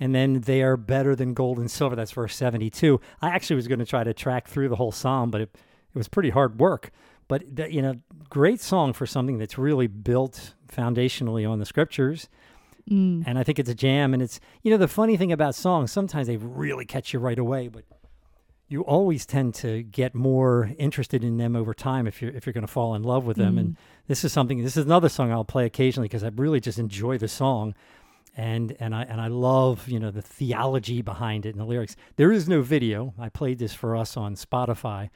And 0.00 0.14
then 0.14 0.40
they 0.40 0.62
are 0.62 0.78
better 0.78 1.14
than 1.14 1.34
gold 1.34 1.58
and 1.58 1.70
silver. 1.70 1.94
That's 1.94 2.12
verse 2.12 2.34
72. 2.34 3.00
I 3.20 3.28
actually 3.28 3.56
was 3.56 3.68
going 3.68 3.80
to 3.80 3.84
try 3.86 4.02
to 4.02 4.14
track 4.14 4.48
through 4.48 4.70
the 4.70 4.76
whole 4.76 4.92
psalm, 4.92 5.30
but 5.30 5.42
it, 5.42 5.50
it 5.94 5.98
was 5.98 6.08
pretty 6.08 6.30
hard 6.30 6.58
work. 6.58 6.90
But, 7.28 7.54
the, 7.54 7.72
you 7.72 7.82
know, 7.82 7.96
great 8.30 8.60
song 8.60 8.92
for 8.94 9.06
something 9.06 9.38
that's 9.38 9.58
really 9.58 9.86
built 9.86 10.54
foundationally 10.68 11.48
on 11.48 11.58
the 11.58 11.66
scriptures 11.66 12.28
Mm. 12.90 13.24
and 13.26 13.38
I 13.38 13.44
think 13.44 13.58
it's 13.58 13.68
a 13.70 13.74
jam. 13.74 14.14
And 14.14 14.22
it's 14.22 14.40
you 14.62 14.70
know 14.70 14.76
the 14.76 14.88
funny 14.88 15.16
thing 15.16 15.30
about 15.30 15.54
songs, 15.54 15.92
sometimes 15.92 16.26
they 16.26 16.36
really 16.36 16.84
catch 16.84 17.12
you 17.12 17.20
right 17.20 17.38
away, 17.38 17.68
but 17.68 17.84
you 18.68 18.82
always 18.82 19.26
tend 19.26 19.54
to 19.56 19.82
get 19.82 20.14
more 20.14 20.72
interested 20.78 21.22
in 21.24 21.36
them 21.36 21.54
over 21.56 21.74
time 21.74 22.06
if 22.06 22.22
you're 22.22 22.32
if 22.32 22.46
you're 22.46 22.52
going 22.52 22.66
to 22.66 22.72
fall 22.72 22.94
in 22.94 23.02
love 23.02 23.24
with 23.24 23.36
them. 23.36 23.58
And 23.58 23.76
this 24.06 24.24
is 24.24 24.32
something. 24.32 24.62
This 24.62 24.76
is 24.76 24.86
another 24.86 25.08
song 25.08 25.30
I'll 25.30 25.44
play 25.44 25.66
occasionally 25.66 26.08
because 26.08 26.24
I 26.24 26.30
really 26.34 26.60
just 26.60 26.78
enjoy 26.78 27.18
the 27.18 27.28
song. 27.28 27.74
And 28.36 28.76
and 28.78 28.94
I 28.94 29.02
and 29.02 29.20
I 29.20 29.26
love 29.26 29.88
you 29.88 29.98
know 29.98 30.10
the 30.10 30.22
theology 30.22 31.02
behind 31.02 31.46
it 31.46 31.50
and 31.50 31.60
the 31.60 31.64
lyrics. 31.64 31.96
There 32.16 32.32
is 32.32 32.48
no 32.48 32.62
video. 32.62 33.12
I 33.18 33.28
played 33.28 33.58
this 33.58 33.74
for 33.74 33.96
us 33.96 34.16
on 34.16 34.34
Spotify, 34.34 35.10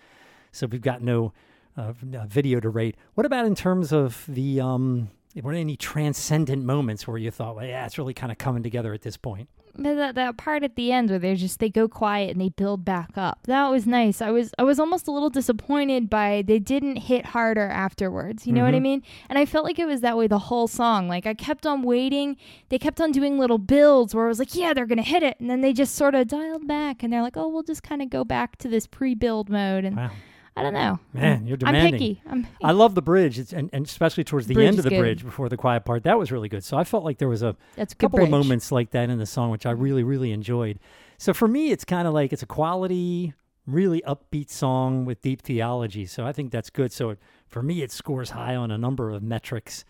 so 0.53 0.67
we've 0.67 0.83
got 0.83 1.01
no 1.01 1.33
uh, 1.77 1.93
uh, 2.17 2.27
video 2.27 2.61
to 2.61 2.69
rate. 2.69 2.97
What 3.15 3.25
about 3.25 3.47
in 3.47 3.55
terms 3.55 3.93
of 3.93 4.25
the 4.29 4.61
um, 4.61 5.11
were 5.43 5.53
there 5.53 5.61
any 5.61 5.77
transcendent 5.77 6.65
moments 6.65 7.07
where 7.07 7.19
you 7.19 7.31
thought, 7.31 7.57
well, 7.57 7.65
yeah, 7.65 7.87
it's 7.87 7.99
really 7.99 8.15
kind 8.15 8.31
of 8.31 8.39
coming 8.39 8.63
together 8.63 8.93
at 8.93 9.03
this 9.03 9.17
point? 9.17 9.49
That, 9.77 10.15
that 10.15 10.37
part 10.37 10.63
at 10.63 10.77
the 10.77 10.93
end 10.93 11.11
where 11.11 11.19
they're 11.19 11.35
just 11.35 11.59
they 11.59 11.69
go 11.69 11.89
quiet 11.89 12.31
and 12.31 12.41
they 12.41 12.49
build 12.51 12.85
back 12.85 13.11
up. 13.17 13.41
That 13.45 13.69
was 13.71 13.87
nice. 13.87 14.23
I 14.23 14.31
was 14.31 14.53
I 14.59 14.63
was 14.63 14.79
almost 14.79 15.09
a 15.09 15.11
little 15.11 15.31
disappointed 15.31 16.09
by 16.09 16.45
they 16.47 16.59
didn't 16.61 16.97
hit 16.97 17.27
harder 17.27 17.69
afterwards. 17.69 18.47
You 18.47 18.53
know 18.53 18.65
what 18.65 18.75
I 18.75 18.79
Mhm. 18.79 18.83
mean? 18.83 19.03
And 19.29 19.39
I 19.39 19.45
felt 19.47 19.65
like 19.65 19.79
it 19.79 19.87
was 19.87 20.01
that 20.03 20.17
way 20.17 20.27
the 20.29 20.39
whole 20.39 20.69
song. 20.69 21.09
Like 21.09 21.27
I 21.27 21.35
kept 21.35 21.67
on 21.67 21.83
waiting. 21.83 22.37
They 22.69 22.79
kept 22.79 23.01
on 23.01 23.11
doing 23.13 23.39
little 23.39 23.59
builds 23.59 24.15
where 24.15 24.25
I 24.27 24.29
was 24.29 24.39
like, 24.39 24.55
yeah, 24.55 24.75
they're 24.75 24.87
gonna 24.87 25.03
hit 25.03 25.23
it, 25.23 25.37
and 25.41 25.51
then 25.51 25.61
they 25.61 25.73
just 25.73 25.95
sort 25.95 26.15
of 26.15 26.29
dialed 26.29 26.67
back 26.69 27.03
and 27.03 27.13
they're 27.13 27.23
like, 27.23 27.37
oh, 27.37 27.49
we'll 27.49 27.63
just 27.63 27.83
kind 27.83 28.01
of 28.01 28.11
go 28.11 28.25
back 28.25 28.57
to 28.59 28.69
this 28.69 28.87
pre-build 28.87 29.49
mode. 29.51 29.85
And 29.85 29.97
Wow, 29.97 30.11
I 30.57 30.63
don't 30.63 30.73
know. 30.75 31.01
man, 31.13 31.47
you're 31.49 31.57
demanding. 31.57 31.85
I'm 31.87 31.91
picky. 31.93 32.23
I'm 32.29 32.47
I 32.63 32.71
love 32.73 32.95
the 32.95 33.03
bridge, 33.03 33.39
it's, 33.41 33.53
and, 33.53 33.69
and 33.73 33.85
especially 33.87 34.23
towards 34.23 34.47
the 34.47 34.55
Bridge 34.55 34.69
end 34.69 34.79
of 34.79 34.85
the 34.85 34.91
good. 34.91 35.01
bridge 35.01 35.25
before 35.25 35.49
the 35.49 35.57
quiet 35.57 35.85
part. 35.85 36.05
That 36.05 36.17
was 36.17 36.31
really 36.31 36.49
good. 36.49 36.63
So 36.63 36.77
I 36.77 36.85
felt 36.85 37.03
like 37.03 37.19
there 37.19 37.29
was 37.29 37.43
a 37.43 37.57
that's 37.75 37.93
a 37.93 37.97
couple 37.97 38.19
bridge. 38.19 38.27
of 38.29 38.31
moments 38.31 38.71
like 38.71 38.91
that 38.93 39.11
in 39.11 39.19
the 39.19 39.27
song, 39.27 39.51
which 39.51 39.67
I 39.67 39.73
really, 39.73 40.05
really 40.05 40.31
enjoyed. 40.31 40.79
So 41.19 41.35
for 41.35 41.49
me, 41.49 41.71
it's 41.73 41.85
kind 41.85 42.07
of 42.07 42.15
like 42.15 42.33
it's 42.33 42.43
a 42.45 42.47
quality, 42.47 43.35
really 43.67 44.01
upbeat 44.07 44.49
song 44.49 45.05
with 45.05 45.21
deep 45.23 45.43
theology. 45.43 46.07
So 46.07 46.25
I 46.25 46.33
think 46.33 46.53
that's 46.53 46.71
good. 46.71 46.93
So 46.93 47.11
it, 47.11 47.19
for 47.49 47.61
me, 47.63 47.83
it 47.83 47.91
scores 47.91 48.31
high 48.31 48.55
on 48.55 48.71
a 48.71 48.79
number 48.79 49.11
of 49.11 49.23
metrics. 49.25 49.85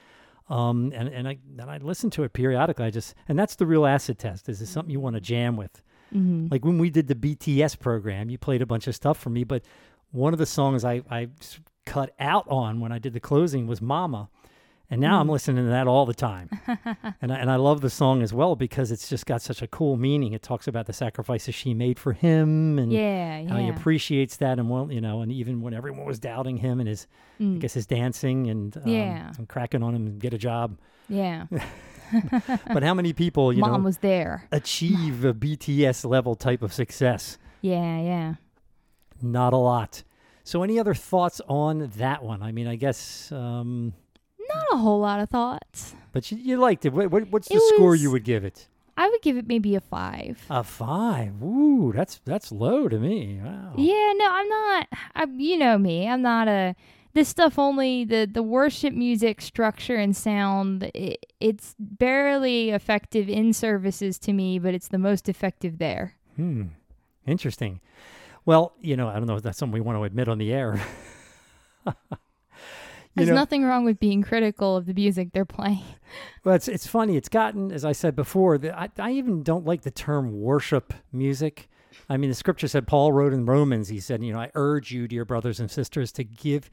Um, 0.49 0.93
and, 0.95 1.09
and 1.09 1.27
I 1.29 1.39
and 1.59 1.71
I 1.71 1.77
listen 1.79 2.09
to 2.11 2.23
it 2.23 2.33
periodically. 2.33 2.87
I 2.87 2.91
just 2.91 3.15
and 3.29 3.39
that's 3.39 3.57
the 3.57 3.67
real 3.67 3.85
acid 3.85 4.19
test. 4.19 4.49
Is 4.49 4.63
it 4.63 4.67
something 4.67 4.91
you 4.91 5.01
want 5.01 5.15
to 5.17 5.21
jam 5.21 5.57
with? 5.57 5.83
Mhm. 6.15 6.51
Like 6.51 6.65
when 6.65 6.79
we 6.79 6.91
did 6.91 7.09
the 7.09 7.15
BTS 7.15 7.79
program, 7.79 8.29
you 8.31 8.39
played 8.39 8.61
a 8.63 8.67
bunch 8.67 8.87
of 8.87 8.95
stuff 8.95 9.19
for 9.19 9.31
me, 9.31 9.43
but 9.45 9.63
one 10.15 10.33
of 10.33 10.39
the 10.39 10.47
songs 10.47 10.85
I, 10.85 11.03
I 11.11 11.29
cut 11.87 12.15
out 12.19 12.47
on 12.49 12.81
when 12.81 12.93
I 12.93 12.99
did 12.99 13.13
the 13.13 13.21
closing 13.21 13.67
was 13.67 13.83
Mama. 13.83 14.29
And 14.91 15.01
now 15.01 15.19
I'm 15.19 15.27
Mm. 15.29 15.33
listening 15.33 15.65
to 15.65 15.71
that 15.71 15.87
all 15.89 16.05
the 16.07 16.15
time. 16.15 16.51
and, 17.23 17.33
I, 17.33 17.37
and 17.37 17.51
I 17.51 17.57
love 17.57 17.81
the 17.81 17.89
song 17.91 18.23
as 18.23 18.35
well 18.35 18.55
because 18.55 18.93
it's 18.93 19.09
just 19.09 19.25
got 19.25 19.41
such 19.41 19.63
a 19.63 19.67
cool 19.67 19.97
meaning. 19.97 20.35
It 20.35 20.43
talks 20.43 20.69
about 20.69 20.85
the 20.87 20.93
sacrifices 20.93 21.55
she 21.55 21.73
made 21.73 21.99
for 21.99 22.13
him 22.13 22.79
and 22.79 22.93
Yeah, 22.93 23.39
yeah. 23.41 23.49
how 23.49 23.57
he 23.59 23.69
appreciates 23.69 24.37
that. 24.37 24.59
And, 24.59 24.69
well, 24.69 24.93
you 24.93 25.01
know, 25.01 25.23
and 25.23 25.33
even 25.33 25.63
when 25.63 25.73
everyone 25.75 26.05
was 26.05 26.19
doubting 26.19 26.59
him 26.59 26.81
and 26.81 26.89
his, 26.89 27.07
I 27.41 27.43
Mm. 27.43 27.61
guess, 27.61 27.73
his 27.73 27.87
dancing 27.87 28.49
and, 28.51 28.77
um, 28.77 28.83
Yeah. 28.87 29.33
and 29.39 29.49
cracking 29.49 29.83
on 29.83 29.95
him 29.95 30.07
and 30.07 30.21
get 30.21 30.35
a 30.35 30.39
job. 30.39 30.79
yeah. 31.09 31.47
But 32.73 32.83
how 32.83 32.95
many 32.95 33.13
people, 33.15 33.53
you 33.53 33.61
Mom 33.61 33.73
know, 33.73 33.79
was 33.87 33.99
there. 33.99 34.47
achieve 34.53 35.25
a 35.25 35.33
BTS 35.35 36.05
level 36.05 36.35
type 36.37 36.63
of 36.63 36.73
success? 36.73 37.39
Yeah, 37.63 37.99
yeah. 38.01 38.35
Not 39.23 39.53
a 39.53 39.57
lot. 39.57 40.03
So, 40.43 40.63
any 40.63 40.79
other 40.79 40.95
thoughts 40.95 41.41
on 41.49 41.91
that 41.97 42.23
one? 42.23 42.43
I 42.43 42.53
mean, 42.53 42.67
I 42.67 42.77
guess, 42.77 43.33
um, 43.33 43.95
Not 44.55 44.67
a 44.73 44.77
whole 44.77 45.01
lot 45.01 45.21
of 45.21 45.31
thoughts. 45.31 45.95
but 46.13 46.31
you, 46.31 46.37
you 46.39 46.57
liked 46.59 46.85
it. 46.85 46.93
What, 46.93 47.11
what, 47.11 47.29
what's 47.31 47.49
the 47.49 47.55
It 47.57 47.63
score 47.75 47.95
you 47.95 48.11
would 48.11 48.25
give 48.25 48.45
it? 48.45 48.69
I 48.97 49.09
would 49.09 49.23
give 49.23 49.37
it 49.37 49.49
maybe 49.49 49.75
a 49.75 49.81
five. 49.81 50.45
A 50.51 50.63
five. 50.63 51.43
Ooh, 51.43 51.93
that's 51.95 52.21
that's 52.25 52.53
low 52.53 52.89
to 52.89 52.99
me. 52.99 53.41
Wow. 53.43 53.73
Yeah, 53.77 54.13
no, 54.17 54.29
I'm 54.31 54.49
not. 54.49 54.87
I, 55.17 55.27
you 55.37 55.57
know 55.57 55.79
me. 55.79 56.07
I'm 56.09 56.23
not 56.23 56.47
a. 56.47 56.77
This 57.13 57.29
stuff 57.29 57.59
only 57.59 58.05
the 58.05 58.29
the 58.31 58.43
worship 58.43 58.93
music 58.95 59.41
structure 59.41 59.97
and 59.97 60.17
sound. 60.17 60.91
It, 60.95 61.27
it's 61.41 61.75
barely 61.79 62.71
effective 62.71 63.29
in 63.29 63.53
services 63.53 64.17
to 64.21 64.33
me, 64.33 64.59
but 64.61 64.75
it's 64.75 64.89
the 64.89 64.99
most 64.99 65.29
effective 65.29 65.79
there. 65.79 66.15
Hmm. 66.37 66.65
Interesting. 67.27 67.81
Well, 68.47 68.75
you 68.81 68.97
know, 68.97 69.09
I 69.09 69.15
don't 69.15 69.27
know 69.27 69.37
if 69.37 69.43
that's 69.43 69.59
something 69.59 69.73
we 69.75 69.81
want 69.81 69.99
to 69.99 70.05
admit 70.05 70.29
on 70.29 70.39
the 70.39 70.53
air. 70.53 70.81
There's 73.17 73.29
know- 73.29 73.35
nothing 73.37 73.65
wrong 73.65 73.85
with 73.85 74.01
being 74.01 74.23
critical 74.23 74.77
of 74.77 74.87
the 74.87 74.95
music 74.95 75.33
they're 75.33 75.45
playing. 75.45 75.83
Well, 76.45 76.55
it's 76.55 76.69
it's 76.69 76.87
funny. 76.87 77.17
It's 77.17 77.31
gotten, 77.31 77.73
as 77.73 77.85
I 77.87 77.93
said 77.93 78.15
before, 78.15 78.59
that 78.59 78.79
I, 78.79 78.89
I 78.99 79.11
even 79.13 79.43
don't 79.43 79.65
like 79.65 79.81
the 79.81 79.91
term 79.91 80.43
worship 80.43 80.93
music. 81.11 81.71
I 82.09 82.19
mean, 82.19 82.29
the 82.29 82.35
scripture 82.37 82.69
said 82.69 82.87
Paul 82.87 83.13
wrote 83.13 83.33
in 83.33 83.47
Romans. 83.47 83.89
He 83.89 83.99
said, 83.99 84.23
you 84.23 84.33
know, 84.33 84.39
I 84.39 84.51
urge 84.55 84.93
you, 84.93 85.09
dear 85.09 85.25
brothers 85.25 85.59
and 85.59 85.71
sisters, 85.71 86.13
to 86.13 86.23
give 86.23 86.71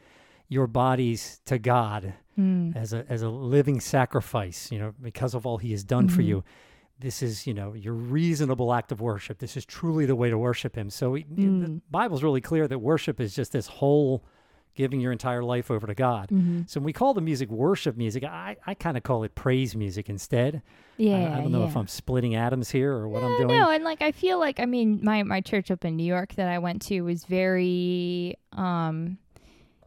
your 0.49 0.67
bodies 0.67 1.39
to 1.45 1.57
God 1.57 2.13
Hmm. 2.35 2.71
as 2.75 2.91
a 2.91 3.05
as 3.09 3.21
a 3.21 3.29
living 3.29 3.79
sacrifice. 3.79 4.69
You 4.71 4.79
know, 4.79 4.93
because 5.01 5.33
of 5.33 5.45
all 5.45 5.57
He 5.57 5.71
has 5.71 5.83
done 5.85 6.09
for 6.09 6.21
Mhm. 6.21 6.25
you. 6.27 6.43
This 7.01 7.21
is, 7.23 7.45
you 7.47 7.53
know, 7.53 7.73
your 7.73 7.93
reasonable 7.93 8.73
act 8.73 8.91
of 8.91 9.01
worship. 9.01 9.39
This 9.39 9.57
is 9.57 9.65
truly 9.65 10.05
the 10.05 10.15
way 10.15 10.29
to 10.29 10.37
worship 10.37 10.75
Him. 10.75 10.89
So 10.89 11.11
we, 11.11 11.23
the 11.23 11.41
Mm. 11.41 11.81
Bible's 11.89 12.23
really 12.23 12.41
clear 12.41 12.67
that 12.67 12.79
worship 12.79 13.19
is 13.19 13.35
just 13.35 13.51
this 13.51 13.67
whole 13.67 14.23
giving 14.73 15.01
your 15.01 15.11
entire 15.11 15.43
life 15.43 15.69
over 15.69 15.85
to 15.85 15.93
God. 15.93 16.29
Mhm. 16.29 16.69
So 16.69 16.79
when 16.79 16.85
we 16.85 16.93
call 16.93 17.13
the 17.13 17.19
music 17.21 17.49
worship 17.49 17.97
music, 17.97 18.23
I, 18.23 18.55
I 18.65 18.73
kind 18.73 18.95
of 18.95 19.03
call 19.03 19.23
it 19.23 19.35
praise 19.35 19.75
music 19.75 20.09
instead. 20.09 20.61
Yeah, 20.97 21.35
I, 21.37 21.41
don't 21.41 21.51
know 21.51 21.65
if. 21.65 21.75
I'm 21.75 21.87
splitting 21.87 22.35
atoms 22.35 22.69
here 22.71 22.93
or 22.93 23.09
what 23.09 23.21
I'm 23.21 23.35
doing. 23.37 23.47
No, 23.59 23.69
and 23.69 23.83
like 23.83 24.01
I 24.01 24.11
feel 24.13 24.39
like 24.39 24.61
I 24.61 24.65
mean 24.65 24.99
my 25.03 25.23
my 25.23 25.41
church 25.41 25.71
up 25.71 25.83
in 25.83 25.97
New 25.97 26.05
York 26.05 26.35
that 26.35 26.47
I 26.47 26.59
went 26.59 26.81
to 26.83 27.01
was 27.01 27.25
very 27.25 28.35
um 28.53 29.17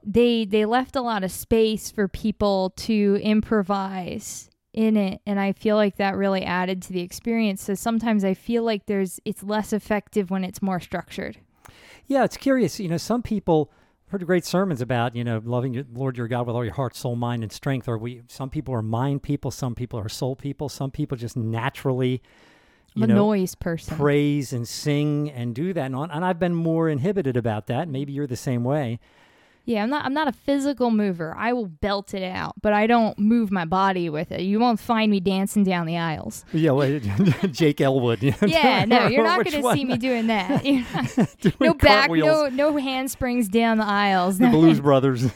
they 0.02 0.44
they 0.44 0.66
left 0.66 0.96
a 0.96 1.00
lot 1.00 1.24
of 1.24 1.30
space 1.32 1.90
for 1.90 2.06
people 2.06 2.70
to 2.76 3.18
improvise 3.22 4.50
in 4.74 4.96
it 4.96 5.20
and 5.24 5.40
I 5.40 5.52
feel 5.52 5.76
like 5.76 5.96
that 5.96 6.16
really 6.16 6.44
added 6.44 6.82
to 6.82 6.92
the 6.92 7.00
experience. 7.00 7.62
So 7.62 7.74
sometimes 7.74 8.24
I 8.24 8.34
feel 8.34 8.62
like 8.62 8.86
there's 8.86 9.20
it's 9.24 9.42
less 9.42 9.72
effective 9.72 10.30
when 10.30 10.44
it's 10.44 10.60
more 10.60 10.80
structured. 10.80 11.38
Yeah, 12.06 12.24
it's 12.24 12.36
curious. 12.36 12.78
You 12.78 12.88
know, 12.88 12.98
some 12.98 13.22
people, 13.22 13.70
heard 14.08 14.24
great 14.26 14.44
sermons 14.44 14.80
about 14.80 15.16
you 15.16 15.24
know 15.24 15.40
loving 15.44 15.74
your 15.74 15.84
Lord 15.92 16.16
your 16.16 16.28
God 16.28 16.46
with 16.46 16.54
all 16.54 16.64
your 16.64 16.74
heart, 16.74 16.94
soul, 16.94 17.16
mind, 17.16 17.42
and 17.42 17.50
strength. 17.50 17.88
Or 17.88 17.96
we 17.96 18.22
some 18.28 18.50
people 18.50 18.74
are 18.74 18.82
mind 18.82 19.22
people, 19.22 19.50
some 19.50 19.74
people 19.74 19.98
are 19.98 20.08
soul 20.08 20.36
people, 20.36 20.68
some 20.68 20.90
people 20.90 21.16
just 21.16 21.36
naturally 21.36 22.22
you 22.94 23.04
a 23.04 23.06
know 23.06 23.14
noise 23.14 23.54
person. 23.54 23.96
praise 23.96 24.52
and 24.52 24.68
sing 24.68 25.30
and 25.30 25.54
do 25.54 25.72
that. 25.72 25.86
And, 25.86 25.96
on, 25.96 26.10
and 26.10 26.24
I've 26.24 26.38
been 26.38 26.54
more 26.54 26.88
inhibited 26.88 27.36
about 27.36 27.66
that. 27.66 27.88
Maybe 27.88 28.12
you're 28.12 28.26
the 28.26 28.36
same 28.36 28.64
way. 28.64 29.00
Yeah, 29.66 29.82
I'm 29.82 29.88
not 29.88 30.04
I'm 30.04 30.12
not 30.12 30.28
a 30.28 30.32
physical 30.32 30.90
mover. 30.90 31.34
I 31.38 31.54
will 31.54 31.66
belt 31.66 32.12
it 32.12 32.22
out, 32.22 32.54
but 32.60 32.74
I 32.74 32.86
don't 32.86 33.18
move 33.18 33.50
my 33.50 33.64
body 33.64 34.10
with 34.10 34.30
it. 34.30 34.42
You 34.42 34.60
won't 34.60 34.78
find 34.78 35.10
me 35.10 35.20
dancing 35.20 35.64
down 35.64 35.86
the 35.86 35.96
aisles. 35.96 36.44
Yeah, 36.52 36.72
well, 36.72 37.00
Jake 37.50 37.80
Elwood. 37.80 38.22
Yeah, 38.22 38.84
no, 38.88 39.06
you're 39.06 39.24
not 39.24 39.42
going 39.44 39.62
to 39.62 39.72
see 39.72 39.84
me 39.86 39.96
doing 39.96 40.26
that. 40.26 40.62
Doing 41.40 41.54
no 41.60 41.74
back, 41.74 42.10
no 42.10 42.48
no 42.48 42.76
handsprings 42.76 43.48
down 43.48 43.78
the 43.78 43.86
aisles. 43.86 44.38
the 44.38 44.48
Blues 44.48 44.80
Brothers. 44.80 45.26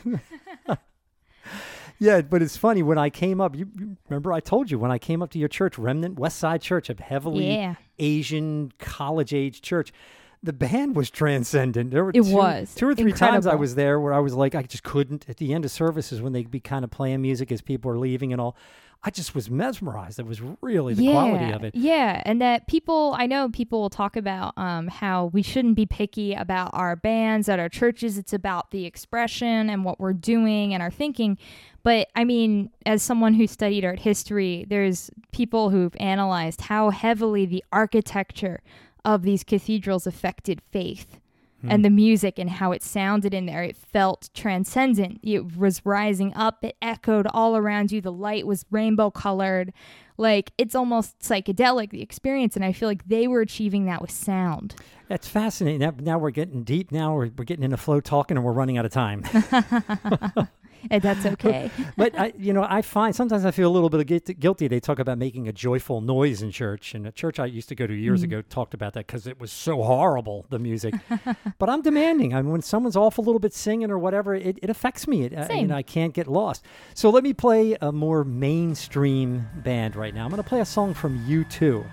yeah, 1.98 2.20
but 2.20 2.42
it's 2.42 2.56
funny 2.56 2.82
when 2.82 2.98
I 2.98 3.10
came 3.10 3.40
up. 3.40 3.56
You, 3.56 3.66
you 3.78 3.96
remember 4.08 4.32
I 4.32 4.40
told 4.40 4.70
you 4.70 4.78
when 4.78 4.90
I 4.90 4.98
came 4.98 5.22
up 5.22 5.30
to 5.30 5.38
your 5.38 5.48
church, 5.48 5.78
Remnant 5.78 6.18
West 6.18 6.38
Side 6.38 6.60
Church, 6.62 6.88
a 6.90 7.02
heavily 7.02 7.52
Yeah. 7.54 7.74
Asian 7.98 8.72
college 8.78 9.32
age 9.34 9.62
church. 9.62 9.92
The 10.42 10.52
band 10.52 10.94
was 10.94 11.10
transcendent. 11.10 11.90
There 11.90 12.04
were 12.04 12.10
It 12.10 12.22
two, 12.24 12.34
was 12.34 12.74
two 12.74 12.88
or 12.88 12.94
three 12.94 13.12
times 13.12 13.46
I 13.46 13.56
was 13.56 13.74
there 13.74 13.98
where 13.98 14.12
I 14.12 14.20
was 14.20 14.34
like, 14.34 14.54
I 14.54 14.62
just 14.62 14.84
couldn't. 14.84 15.28
At 15.28 15.38
the 15.38 15.52
end 15.52 15.64
of 15.64 15.70
services, 15.70 16.22
when 16.22 16.32
they'd 16.32 16.50
be 16.50 16.60
kind 16.60 16.84
of 16.84 16.90
playing 16.90 17.22
music 17.22 17.50
as 17.50 17.60
people 17.60 17.90
are 17.90 17.98
leaving 17.98 18.32
and 18.32 18.40
all, 18.40 18.56
I 19.02 19.10
just 19.10 19.32
was 19.34 19.48
mesmerized. 19.48 20.18
It 20.18 20.26
was 20.26 20.40
really 20.60 20.94
the 20.94 21.04
yeah, 21.04 21.12
quality 21.12 21.52
of 21.52 21.62
it. 21.62 21.74
Yeah, 21.76 22.20
and 22.24 22.42
that 22.42 22.66
people, 22.66 23.14
I 23.16 23.26
know 23.26 23.48
people 23.48 23.80
will 23.80 23.90
talk 23.90 24.16
about 24.16 24.54
um, 24.56 24.88
how 24.88 25.26
we 25.26 25.40
shouldn't 25.42 25.76
be 25.76 25.86
picky 25.86 26.34
about 26.34 26.70
our 26.72 26.96
bands 26.96 27.48
at 27.48 27.60
our 27.60 27.68
churches. 27.68 28.18
It's 28.18 28.32
about 28.32 28.72
the 28.72 28.86
expression 28.86 29.70
and 29.70 29.84
what 29.84 30.00
we're 30.00 30.14
doing 30.14 30.74
and 30.74 30.82
our 30.82 30.90
thinking. 30.90 31.38
But 31.84 32.08
I 32.16 32.24
mean, 32.24 32.70
as 32.86 33.02
someone 33.02 33.34
who 33.34 33.46
studied 33.46 33.84
art 33.84 34.00
history, 34.00 34.66
there's 34.68 35.10
people 35.30 35.70
who've 35.70 35.94
analyzed 36.00 36.62
how 36.62 36.90
heavily 36.90 37.46
the 37.46 37.64
architecture 37.72 38.60
of 39.04 39.22
these 39.22 39.44
cathedrals 39.44 40.06
affected 40.06 40.60
faith. 40.70 41.20
Hmm. 41.62 41.72
and 41.72 41.84
the 41.84 41.90
music 41.90 42.38
and 42.38 42.48
how 42.48 42.70
it 42.70 42.84
sounded 42.84 43.34
in 43.34 43.46
there. 43.46 43.64
It 43.64 43.76
felt 43.76 44.30
transcendent. 44.32 45.18
It 45.24 45.56
was 45.56 45.84
rising 45.84 46.32
up, 46.34 46.62
it 46.62 46.76
echoed 46.80 47.26
all 47.34 47.56
around 47.56 47.90
you. 47.90 48.00
The 48.00 48.12
light 48.12 48.46
was 48.46 48.64
rainbow 48.70 49.10
colored. 49.10 49.72
Like 50.16 50.52
it's 50.56 50.76
almost 50.76 51.18
psychedelic, 51.18 51.90
the 51.90 52.00
experience. 52.00 52.54
And 52.54 52.64
I 52.64 52.72
feel 52.72 52.88
like 52.88 53.08
they 53.08 53.26
were 53.26 53.40
achieving 53.40 53.86
that 53.86 54.00
with 54.00 54.12
sound. 54.12 54.76
That's 55.08 55.26
fascinating. 55.26 55.80
Now, 55.80 55.94
now 55.98 56.18
we're 56.18 56.30
getting 56.30 56.62
deep. 56.62 56.92
Now 56.92 57.14
we're, 57.14 57.30
we're 57.36 57.44
getting 57.44 57.64
into 57.64 57.76
flow 57.76 58.00
talking 58.00 58.36
and 58.36 58.46
we're 58.46 58.52
running 58.52 58.78
out 58.78 58.84
of 58.84 58.92
time. 58.92 59.24
And 60.90 61.02
that's 61.02 61.26
okay. 61.26 61.70
but 61.96 62.18
I, 62.18 62.32
you 62.38 62.52
know, 62.52 62.66
I 62.68 62.82
find 62.82 63.14
sometimes 63.14 63.44
I 63.44 63.50
feel 63.50 63.68
a 63.68 63.72
little 63.72 63.90
bit 63.90 64.40
guilty. 64.40 64.68
They 64.68 64.80
talk 64.80 64.98
about 64.98 65.18
making 65.18 65.48
a 65.48 65.52
joyful 65.52 66.00
noise 66.00 66.40
in 66.40 66.50
church, 66.50 66.94
and 66.94 67.06
a 67.06 67.12
church 67.12 67.38
I 67.38 67.46
used 67.46 67.68
to 67.68 67.74
go 67.74 67.86
to 67.86 67.94
years 67.94 68.22
ago 68.22 68.42
talked 68.42 68.74
about 68.74 68.94
that 68.94 69.06
because 69.06 69.26
it 69.26 69.40
was 69.40 69.52
so 69.52 69.82
horrible 69.82 70.46
the 70.50 70.58
music. 70.58 70.94
but 71.58 71.68
I'm 71.68 71.82
demanding. 71.82 72.34
I 72.34 72.42
mean, 72.42 72.52
when 72.52 72.62
someone's 72.62 72.96
off 72.96 73.18
a 73.18 73.20
little 73.20 73.38
bit 73.38 73.52
singing 73.52 73.90
or 73.90 73.98
whatever, 73.98 74.34
it, 74.34 74.58
it 74.62 74.70
affects 74.70 75.06
me. 75.06 75.24
It, 75.24 75.36
I, 75.36 75.42
you 75.42 75.46
Same. 75.46 75.66
know, 75.68 75.76
I 75.76 75.82
can't 75.82 76.14
get 76.14 76.26
lost. 76.26 76.64
So 76.94 77.10
let 77.10 77.22
me 77.22 77.34
play 77.34 77.76
a 77.80 77.92
more 77.92 78.24
mainstream 78.24 79.46
band 79.56 79.96
right 79.96 80.14
now. 80.14 80.24
I'm 80.24 80.30
going 80.30 80.42
to 80.42 80.48
play 80.48 80.60
a 80.60 80.66
song 80.66 80.94
from 80.94 81.18
U2, 81.26 81.84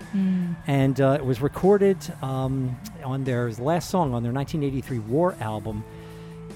and 0.66 1.00
uh, 1.00 1.16
it 1.18 1.24
was 1.24 1.40
recorded 1.40 1.98
um, 2.22 2.78
on 3.04 3.24
their 3.24 3.50
last 3.52 3.90
song 3.90 4.14
on 4.14 4.22
their 4.22 4.32
1983 4.32 4.98
War 5.00 5.36
album. 5.40 5.84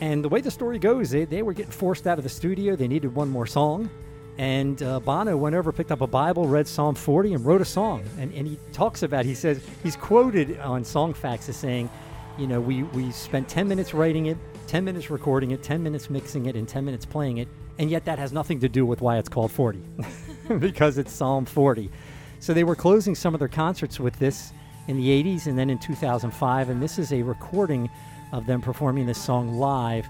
And 0.01 0.25
the 0.25 0.29
way 0.29 0.41
the 0.41 0.51
story 0.51 0.79
goes, 0.79 1.11
they, 1.11 1.25
they 1.25 1.43
were 1.43 1.53
getting 1.53 1.73
forced 1.73 2.07
out 2.07 2.19
of 2.19 2.25
the 2.25 2.31
studio. 2.31 2.75
They 2.75 2.89
needed 2.89 3.15
one 3.15 3.29
more 3.29 3.47
song. 3.47 3.91
And 4.39 4.83
uh, 4.83 5.01
Bono 5.01 5.37
went 5.37 5.55
over, 5.55 5.71
picked 5.73 5.93
up 5.93 6.01
a 6.01 6.07
Bible, 6.07 6.47
read 6.47 6.67
Psalm 6.67 6.95
40, 6.95 7.35
and 7.35 7.45
wrote 7.45 7.61
a 7.61 7.65
song. 7.67 8.03
And, 8.19 8.33
and 8.33 8.47
he 8.47 8.59
talks 8.73 9.03
about, 9.03 9.27
he 9.27 9.35
says, 9.35 9.61
he's 9.83 9.97
quoted 9.97 10.59
on 10.61 10.83
Songfacts 10.83 11.51
as 11.51 11.57
saying, 11.57 11.91
you 12.39 12.47
know, 12.47 12.59
we, 12.59 12.85
we 12.85 13.11
spent 13.11 13.49
10 13.49 13.69
minutes 13.69 13.93
writing 13.93 14.27
it, 14.27 14.39
10 14.67 14.83
minutes 14.83 15.11
recording 15.11 15.51
it, 15.51 15.63
10 15.63 15.83
minutes 15.83 16.09
mixing 16.09 16.47
it, 16.47 16.57
and 16.57 16.67
10 16.67 16.85
minutes 16.87 17.05
playing 17.05 17.37
it. 17.37 17.49
And 17.79 17.91
yet 17.91 18.07
that 18.07 18.19
has 18.19 18.33
nothing 18.33 18.61
to 18.61 18.69
do 18.69 18.87
with 18.87 19.03
why 19.03 19.19
it's 19.19 19.29
called 19.29 19.53
40, 19.53 19.83
because 20.59 20.97
it's 20.97 21.13
Psalm 21.13 21.45
40. 21.45 21.91
So 22.39 22.55
they 22.55 22.65
were 22.65 22.77
closing 22.77 23.15
some 23.15 23.35
of 23.35 23.41
their 23.41 23.49
concerts 23.49 24.01
with 24.01 24.19
this 24.19 24.55
in 24.89 24.97
the 24.97 25.23
80s 25.23 25.47
and 25.47 25.59
then 25.59 25.69
in 25.69 25.79
2005. 25.79 26.71
And 26.71 26.83
this 26.83 26.99
is 26.99 27.13
a 27.13 27.21
recording 27.23 27.91
of 28.33 28.47
them 28.47 28.61
performing 28.61 29.07
this 29.07 29.19
song 29.19 29.55
live 29.55 30.09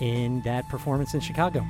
in 0.00 0.40
that 0.42 0.68
performance 0.68 1.14
in 1.14 1.20
Chicago. 1.20 1.64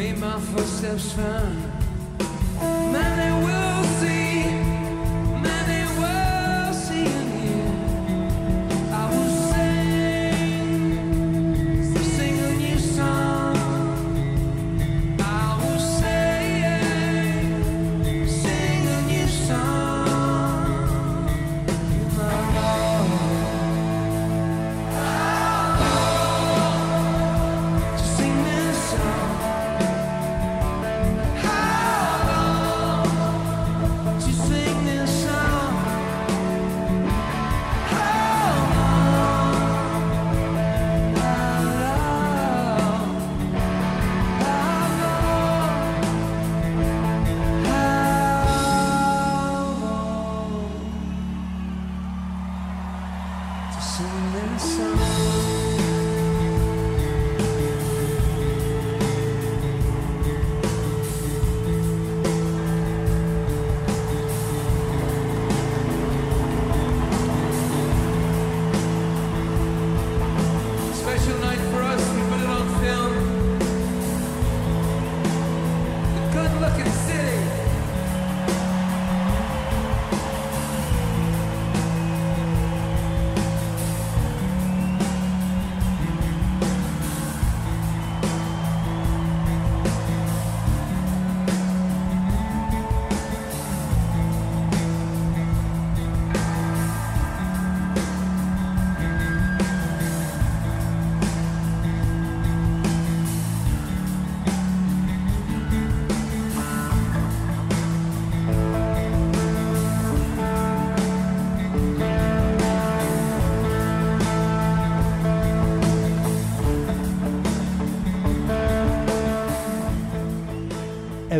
Made 0.00 0.16
my 0.16 0.40
footsteps 0.40 1.12
firm. 1.12 1.89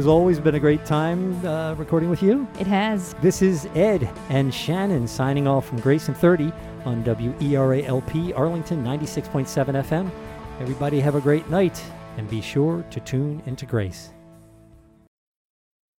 As 0.01 0.07
always, 0.07 0.41
been 0.41 0.55
a 0.55 0.59
great 0.59 0.87
time 0.87 1.45
uh, 1.45 1.75
recording 1.75 2.09
with 2.09 2.23
you. 2.23 2.49
It 2.59 2.67
has. 2.67 3.15
This 3.21 3.43
is 3.43 3.67
Ed 3.75 4.11
and 4.31 4.53
Shannon 4.53 5.07
signing 5.07 5.47
off 5.47 5.69
from 5.69 5.79
Grayson 5.79 6.15
30 6.15 6.51
on 6.87 7.05
WERALP 7.05 8.35
Arlington 8.35 8.83
96.7 8.83 9.45
FM. 9.85 10.11
Everybody 10.59 11.01
have 11.01 11.17
a 11.17 11.21
great 11.21 11.47
night 11.51 11.85
and 12.17 12.31
be 12.31 12.41
sure 12.41 12.83
to 12.91 13.01
tune 13.01 13.43
into 13.45 13.67
Grace. 13.67 14.15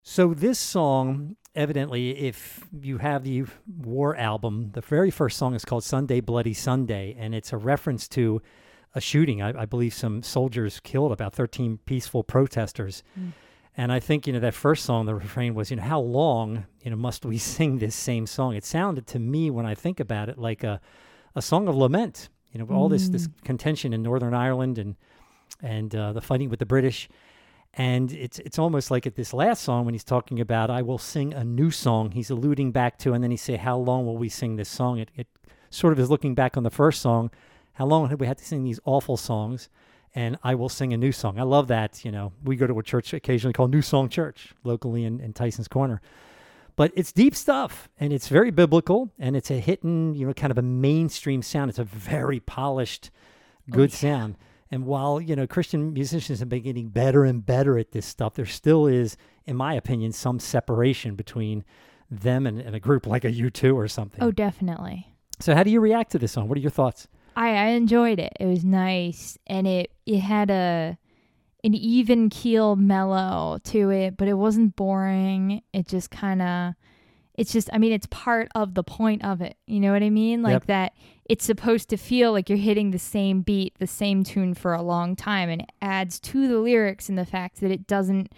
So, 0.01 0.33
this 0.33 0.57
song, 0.57 1.35
evidently, 1.53 2.17
if 2.17 2.65
you 2.81 2.97
have 2.97 3.23
the 3.23 3.45
War 3.67 4.15
album, 4.15 4.71
the 4.73 4.81
very 4.81 5.11
first 5.11 5.37
song 5.37 5.53
is 5.53 5.63
called 5.63 5.83
Sunday 5.83 6.21
Bloody 6.21 6.55
Sunday, 6.55 7.15
and 7.19 7.35
it's 7.35 7.53
a 7.53 7.57
reference 7.57 8.07
to 8.07 8.41
a 8.95 8.99
shooting. 8.99 9.43
I, 9.43 9.61
I 9.61 9.65
believe 9.65 9.93
some 9.93 10.23
soldiers 10.23 10.79
killed 10.79 11.11
about 11.11 11.35
13 11.35 11.77
peaceful 11.85 12.23
protesters. 12.23 13.03
Mm. 13.15 13.33
And 13.77 13.91
I 13.91 13.99
think, 13.99 14.27
you 14.27 14.34
know, 14.34 14.39
that 14.39 14.53
first 14.53 14.84
song, 14.84 15.05
the 15.05 15.15
refrain 15.15 15.55
was, 15.55 15.71
you 15.71 15.77
know, 15.77 15.84
how 15.84 15.99
long, 15.99 16.65
you 16.81 16.91
know, 16.91 16.97
must 16.97 17.25
we 17.25 17.38
sing 17.38 17.79
this 17.79 17.95
same 17.95 18.27
song? 18.27 18.55
It 18.55 18.65
sounded 18.65 19.07
to 19.07 19.19
me, 19.19 19.49
when 19.49 19.65
I 19.65 19.75
think 19.75 19.99
about 19.99 20.29
it, 20.29 20.38
like 20.38 20.63
a, 20.63 20.81
a 21.36 21.41
song 21.41 21.67
of 21.67 21.75
lament, 21.75 22.29
you 22.51 22.60
know, 22.60 22.67
all 22.75 22.89
this, 22.89 23.07
this 23.07 23.29
contention 23.45 23.93
in 23.93 24.03
Northern 24.03 24.34
Ireland 24.34 24.77
and, 24.77 24.95
and 25.62 25.95
uh, 25.95 26.12
the 26.12 26.21
fighting 26.21 26.49
with 26.49 26.60
the 26.60 26.65
British. 26.65 27.07
And 27.73 28.12
it's 28.12 28.39
it's 28.39 28.60
almost 28.60 28.91
like 28.91 29.07
at 29.07 29.15
this 29.15 29.34
last 29.34 29.63
song 29.63 29.86
when 29.86 29.93
he's 29.93 30.03
talking 30.03 30.41
about 30.41 30.69
I 30.69 30.81
will 30.81 30.97
sing 30.97 31.34
a 31.34 31.45
new 31.45 31.71
song. 31.71 32.12
He's 32.12 32.29
alluding 32.29 32.73
back 32.73 32.97
to, 32.99 33.13
and 33.13 33.23
then 33.23 33.31
he 33.31 33.38
say, 33.38 33.55
"How 33.55 33.77
long 33.77 34.05
will 34.05 34.17
we 34.17 34.27
sing 34.27 34.57
this 34.57 34.67
song?" 34.67 34.99
It 34.99 35.10
it 35.15 35.27
sort 35.69 35.93
of 35.93 35.99
is 35.99 36.10
looking 36.10 36.36
back 36.36 36.57
on 36.57 36.63
the 36.63 36.69
first 36.69 37.01
song. 37.01 37.31
How 37.73 37.86
long 37.86 38.10
have 38.10 38.19
we 38.19 38.27
had 38.27 38.38
to 38.39 38.45
sing 38.45 38.65
these 38.65 38.81
awful 38.84 39.15
songs? 39.15 39.69
And 40.13 40.38
I 40.43 40.56
will 40.56 40.69
sing 40.69 40.93
a 40.93 40.97
new 40.97 41.12
song. 41.12 41.39
I 41.39 41.43
love 41.43 41.67
that. 41.69 42.04
You 42.04 42.12
know, 42.12 42.34
we 42.43 42.56
go 42.56 42.67
to 42.67 42.78
a 42.80 42.84
church 42.84 43.13
occasionally 43.13 43.54
called 43.54 43.71
New 43.71 43.82
Song 43.82 44.10
Church 44.10 44.54
locally 44.63 45.06
in, 45.06 45.21
in 45.21 45.34
Tyson's 45.34 45.69
Corner. 45.69 46.02
But 46.76 46.91
it's 46.95 47.12
deep 47.12 47.36
stuff 47.36 47.89
and 48.00 48.12
it's 48.12 48.28
very 48.28 48.52
biblical 48.52 49.12
and 49.19 49.36
it's 49.36 49.52
a 49.52 49.60
hidden, 49.60 50.13
you 50.15 50.28
know, 50.28 50.34
kind 50.34 50.52
of 50.52 50.58
a 50.58 50.62
mainstream 50.63 51.41
sound. 51.41 51.69
It's 51.69 51.80
a 51.80 51.84
very 51.84 52.39
polished, 52.39 53.12
oh, 53.69 53.76
good 53.76 53.91
yeah. 53.91 53.97
sound. 53.97 54.38
And 54.71 54.86
while, 54.86 55.19
you 55.19 55.36
know, 55.36 55.45
Christian 55.45 55.93
musicians 55.93 56.39
have 56.39 56.47
been 56.47 56.63
getting 56.63 56.88
better 56.88 57.26
and 57.26 57.45
better 57.45 57.78
at 57.78 57.91
this 57.91 58.06
stuff, 58.06 58.36
there 58.36 58.45
still 58.45 58.88
is, 58.88 59.17
in 59.45 59.58
my 59.58 59.74
opinion, 59.74 60.13
some 60.13 60.39
separation 60.39 61.15
between 61.15 61.65
them 62.10 62.47
and, 62.47 62.60
and 62.60 62.76
a 62.76 62.80
group 62.80 63.06
like 63.06 63.26
a 63.26 63.32
U2 63.32 63.76
or 63.76 63.88
something. 63.88 64.24
Oh, 64.24 64.32
definitely. 64.32 65.08
So 65.39 65.56
how 65.56 65.63
do 65.63 65.71
you 65.71 65.82
react 65.82 66.12
to 66.12 66.19
this 66.19 66.32
song? 66.32 66.47
What 66.47 66.58
are 66.58 66.62
your 66.62 66.71
thoughts? 66.71 67.08
I, 67.35 67.49
I 67.55 67.65
enjoyed 67.69 68.19
it. 68.19 68.33
It 68.39 68.45
was 68.45 68.63
nice, 68.65 69.37
and 69.47 69.67
it 69.67 69.91
it 70.05 70.19
had 70.19 70.49
a 70.49 70.97
an 71.63 71.75
even 71.75 72.29
keel 72.29 72.75
mellow 72.75 73.59
to 73.65 73.89
it, 73.91 74.17
but 74.17 74.27
it 74.27 74.33
wasn't 74.33 74.75
boring. 74.75 75.61
It 75.73 75.87
just 75.87 76.09
kind 76.11 76.41
of 76.41 76.73
it's 77.35 77.53
just 77.53 77.69
I 77.71 77.77
mean 77.77 77.91
it's 77.93 78.07
part 78.07 78.49
of 78.55 78.73
the 78.73 78.83
point 78.83 79.23
of 79.23 79.41
it. 79.41 79.55
You 79.67 79.79
know 79.79 79.93
what 79.93 80.03
I 80.03 80.09
mean? 80.09 80.41
Like 80.41 80.53
Yep. 80.53 80.65
that 80.65 80.93
it's 81.29 81.45
supposed 81.45 81.87
to 81.89 81.97
feel 81.97 82.31
like 82.33 82.49
you're 82.49 82.57
hitting 82.57 82.91
the 82.91 82.99
same 82.99 83.41
beat, 83.41 83.73
the 83.79 83.87
same 83.87 84.23
tune 84.23 84.53
for 84.53 84.73
a 84.73 84.81
long 84.81 85.15
time 85.15 85.49
and 85.49 85.61
it 85.61 85.69
adds 85.81 86.19
to 86.19 86.47
the 86.47 86.57
lyrics 86.57 87.07
and 87.09 87.17
the 87.17 87.25
fact 87.25 87.61
that 87.61 87.71
it 87.71 87.87
doesn't 87.87 88.33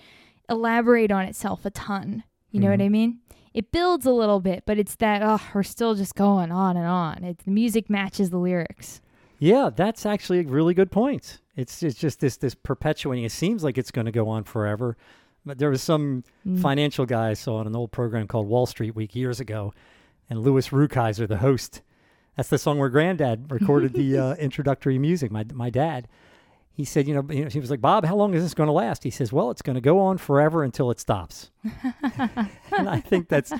elaborate 0.49 1.11
on 1.11 1.23
itself 1.25 1.65
a 1.65 1.69
ton. 1.71 2.23
You 2.51 2.59
know 2.59 2.69
what 2.69 2.79
Mhm. 2.79 2.85
I 2.85 2.89
mean? 2.89 3.19
It 3.53 3.71
builds 3.71 4.05
a 4.05 4.11
little 4.11 4.39
bit, 4.39 4.63
but 4.65 4.77
it's 4.79 4.95
that 4.95 5.21
oh, 5.23 5.39
we're 5.53 5.63
still 5.63 5.95
just 5.95 6.15
going 6.15 6.51
on 6.51 6.75
and 6.77 6.87
on. 6.87 7.23
It, 7.23 7.39
the 7.39 7.51
music 7.51 7.89
matches 7.89 8.29
the 8.31 8.37
lyrics. 8.37 8.99
Yeah, 9.39 9.69
that's 9.75 10.05
actually 10.05 10.39
a 10.39 10.43
really 10.43 10.73
good 10.73 10.91
point. 10.91 11.39
It's 11.55 11.83
it's 11.83 11.97
just 11.99 12.19
this 12.19 12.37
this 12.37 12.55
perpetuating. 12.55 13.23
It 13.25 13.31
seems 13.31 13.63
like 13.63 13.77
it's 13.77 13.91
going 13.91 14.05
to 14.05 14.11
go 14.11 14.27
on 14.29 14.43
forever. 14.43 14.97
But 15.45 15.57
there 15.59 15.69
was 15.69 15.81
some 15.83 16.23
Mm. 16.47 16.61
financial 16.61 17.05
guy 17.05 17.29
I 17.29 17.33
saw 17.33 17.57
on 17.57 17.67
an 17.67 17.75
old 17.75 17.91
program 17.91 18.27
called 18.27 18.47
Wall 18.47 18.65
Street 18.65 18.95
Week 18.95 19.13
years 19.13 19.39
ago, 19.41 19.73
and 20.29 20.39
Louis 20.39 20.69
Rukeyser, 20.69 21.27
the 21.27 21.37
host, 21.39 21.81
that's 22.37 22.47
the 22.49 22.57
song 22.57 22.79
where 22.79 22.87
Granddad 22.89 23.51
recorded 23.51 23.93
the 23.93 24.17
uh, 24.25 24.35
introductory 24.35 24.97
music. 24.97 25.31
My 25.31 25.45
my 25.53 25.69
dad, 25.69 26.07
he 26.75 26.85
said, 26.85 27.07
you 27.07 27.13
know, 27.13 27.23
you 27.29 27.43
know, 27.43 27.49
he 27.49 27.59
was 27.59 27.69
like, 27.69 27.81
Bob, 27.81 28.03
how 28.03 28.15
long 28.15 28.33
is 28.33 28.41
this 28.41 28.53
going 28.55 28.67
to 28.67 28.73
last? 28.73 29.03
He 29.03 29.11
says, 29.11 29.31
well, 29.31 29.51
it's 29.51 29.61
going 29.61 29.75
to 29.75 29.81
go 29.81 29.99
on 29.99 30.17
forever 30.17 30.63
until 30.63 30.89
it 30.89 30.99
stops. 30.99 31.51
and 32.03 32.89
I 32.89 32.99
think 32.99 33.29
that's 33.29 33.53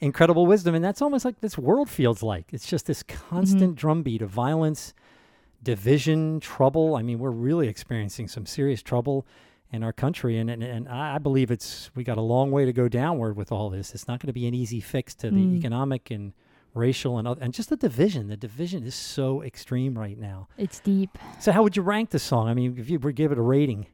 incredible 0.00 0.46
wisdom, 0.46 0.74
and 0.74 0.84
that's 0.84 1.02
almost 1.02 1.24
like 1.24 1.40
this 1.40 1.58
world 1.58 1.90
feels 1.90 2.22
like. 2.22 2.46
It's 2.52 2.66
just 2.66 2.86
this 2.86 3.02
constant 3.02 3.76
drumbeat 3.76 4.22
of 4.22 4.30
violence, 4.30 4.94
division, 5.62 6.40
trouble. 6.40 6.96
I 6.96 7.02
mean, 7.02 7.18
we're 7.18 7.30
really 7.30 7.68
experiencing 7.68 8.28
some 8.28 8.46
serious 8.46 8.82
trouble 8.82 9.26
in 9.72 9.82
our 9.82 9.92
country, 9.92 10.38
and 10.38 10.48
and, 10.50 10.62
and 10.62 10.88
I 10.88 11.16
I 11.16 11.18
believe 11.18 11.50
it's 11.50 11.90
we 11.94 12.04
got 12.04 12.16
a 12.16 12.22
long 12.22 12.50
way 12.50 12.64
to 12.64 12.72
go 12.72 12.88
downward 12.88 13.36
with 13.36 13.50
all 13.50 13.70
this. 13.70 13.94
It's 13.94 14.06
not 14.06 14.20
going 14.20 14.28
to 14.28 14.32
be 14.32 14.46
an 14.46 14.54
easy 14.54 14.80
fix 14.80 15.14
to 15.16 15.30
the 15.30 15.36
Mm. 15.44 15.56
economic 15.58 16.10
and 16.10 16.32
racial 16.74 17.18
and 17.18 17.26
oth- 17.28 17.38
and 17.40 17.54
just 17.54 17.68
the 17.70 17.76
division. 17.76 18.28
The 18.28 18.36
division 18.36 18.82
is 18.84 18.94
so 18.94 19.42
extreme 19.42 19.98
right 19.98 20.18
now. 20.18 20.48
It's 20.58 20.80
deep. 20.80 21.16
So, 21.40 21.52
how 21.52 21.62
would 21.62 21.76
you 21.76 21.82
rank 21.82 22.10
the 22.10 22.18
song? 22.18 22.48
I 22.48 22.54
mean, 22.54 22.76
if 22.78 22.90
you 22.90 22.98
were 22.98 23.12
give 23.12 23.32
it 23.32 23.38
a 23.38 23.42
rating, 23.42 23.86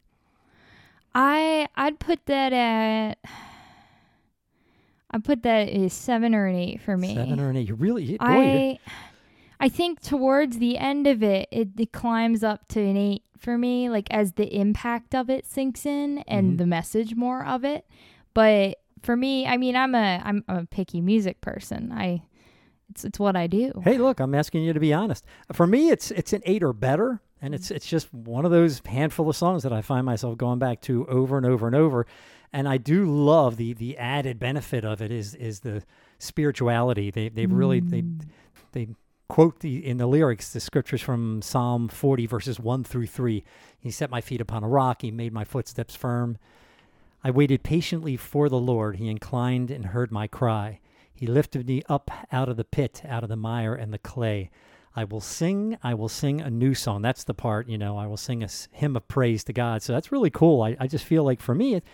I 1.14 1.69
I'd 1.77 1.99
put 1.99 2.27
that 2.27 2.53
at 2.53 3.19
I'd 5.11 5.25
put 5.25 5.43
that 5.43 5.69
as 5.69 5.93
seven 5.93 6.35
or 6.35 6.47
an 6.47 6.57
eight 6.57 6.81
for 6.81 6.97
me. 6.97 7.14
seven 7.14 7.40
or 7.40 7.51
an 7.51 7.57
eight, 7.57 7.69
you 7.69 7.75
really, 7.75 8.16
boy, 8.16 8.19
I 8.21 8.79
I 9.59 9.69
think 9.69 10.01
towards 10.01 10.59
the 10.59 10.79
end 10.79 11.07
of 11.07 11.23
it, 11.23 11.49
it, 11.51 11.69
it 11.79 11.93
climbs 11.93 12.43
up 12.43 12.66
to 12.69 12.81
an 12.81 12.97
eight 12.97 13.25
for 13.37 13.59
me, 13.59 13.90
like 13.90 14.07
as 14.11 14.33
the 14.33 14.55
impact 14.59 15.14
of 15.14 15.29
it 15.29 15.45
sinks 15.47 15.85
in 15.85 16.19
and 16.29 16.55
Mhm. 16.55 16.59
the 16.59 16.66
message 16.66 17.14
more 17.16 17.45
of 17.45 17.64
it. 17.64 17.87
But 18.35 18.79
for 19.03 19.16
me, 19.16 19.47
I 19.47 19.57
mean, 19.57 19.75
I'm 19.77 19.95
a 19.95 20.23
I'm, 20.25 20.45
I'm 20.49 20.57
a 20.59 20.64
picky 20.66 21.01
music 21.01 21.40
person. 21.40 21.90
I 21.93 22.23
it's 22.90 23.05
it's 23.05 23.18
what 23.18 23.37
I 23.37 23.46
do. 23.46 23.81
Hey, 23.85 23.98
look, 23.98 24.20
I'm 24.20 24.35
asking 24.35 24.64
you 24.64 24.72
to 24.72 24.81
be 24.81 24.92
honest. 24.92 25.24
For 25.53 25.66
me, 25.66 25.90
it's 25.90 26.11
it's 26.11 26.33
an 26.33 26.42
eight 26.44 26.62
or 26.62 26.72
better, 26.72 27.20
and 27.40 27.55
it's 27.55 27.70
it's 27.70 27.87
just 27.87 28.12
one 28.12 28.44
of 28.44 28.50
those 28.50 28.83
handful 28.85 29.29
of 29.29 29.37
songs 29.37 29.62
that 29.62 29.72
I 29.72 29.83
find 29.83 30.05
myself 30.05 30.37
going 30.37 30.59
back 30.59 30.81
to 30.83 31.07
over 31.07 31.37
and 31.37 31.46
over 31.46 31.66
and 31.66 31.76
over. 31.76 32.07
And 32.53 32.68
I 32.68 32.79
do 32.79 33.05
love 33.05 33.57
the 33.57 33.72
the 33.72 33.96
added 33.96 34.38
benefit 34.38 34.85
of 34.85 35.00
it 35.00 35.11
is 35.11 35.35
is 35.35 35.61
the 35.61 35.83
spirituality. 36.18 37.11
They 37.11 37.29
they 37.29 37.46
really 37.46 37.81
they 37.81 38.03
mm. 38.03 38.22
they 38.72 38.88
quote 39.29 39.61
the 39.61 39.87
in 39.87 39.96
the 39.96 40.09
lyrics 40.09 40.53
the 40.53 40.59
scriptures 40.59 41.00
from 41.00 41.40
Psalm 41.40 41.88
40 41.88 42.26
verses 42.26 42.59
1 42.59 42.85
through 42.85 43.07
3. 43.07 43.44
He 43.79 43.90
set 43.90 44.11
my 44.11 44.20
feet 44.20 44.40
upon 44.40 44.64
a 44.64 44.68
rock, 44.68 45.03
he 45.03 45.11
made 45.11 45.33
my 45.33 45.44
footsteps 45.44 45.94
firm. 45.94 46.37
I 47.22 47.31
waited 47.31 47.62
patiently 47.62 48.16
for 48.16 48.48
the 48.48 48.59
Lord. 48.59 48.96
He 48.96 49.09
inclined 49.09 49.70
and 49.70 49.87
heard 49.87 50.11
my 50.11 50.26
cry. 50.26 50.81
He 51.21 51.27
lifted 51.27 51.67
me 51.69 51.83
up 51.87 52.11
out 52.33 52.49
of 52.49 52.57
the 52.57 52.65
pit, 52.65 53.03
out 53.07 53.23
of 53.23 53.29
the 53.29 53.37
mire 53.37 53.75
and 53.75 53.93
the 53.93 53.99
clay. 53.99 54.51
I 54.97 55.05
will 55.05 55.21
sing, 55.21 55.77
I 55.83 55.93
will 55.93 56.09
sing 56.09 56.41
a 56.41 56.49
new 56.49 56.73
song. 56.75 57.03
That's 57.03 57.25
the 57.25 57.35
part, 57.35 57.69
you 57.69 57.77
know, 57.77 57.99
I 57.99 58.07
will 58.07 58.17
sing 58.17 58.43
a 58.43 58.49
hymn 58.73 58.97
of 58.97 59.07
praise 59.07 59.45
to 59.45 59.53
God. 59.53 59.83
So 59.83 59.93
that's 59.93 60.11
really 60.11 60.31
cool. 60.31 60.63
I, 60.63 60.77
I 60.81 60.87
just 60.87 61.05
feel 61.05 61.23
like 61.23 61.41
for 61.41 61.55
me, 61.55 61.75
it, 61.75 61.85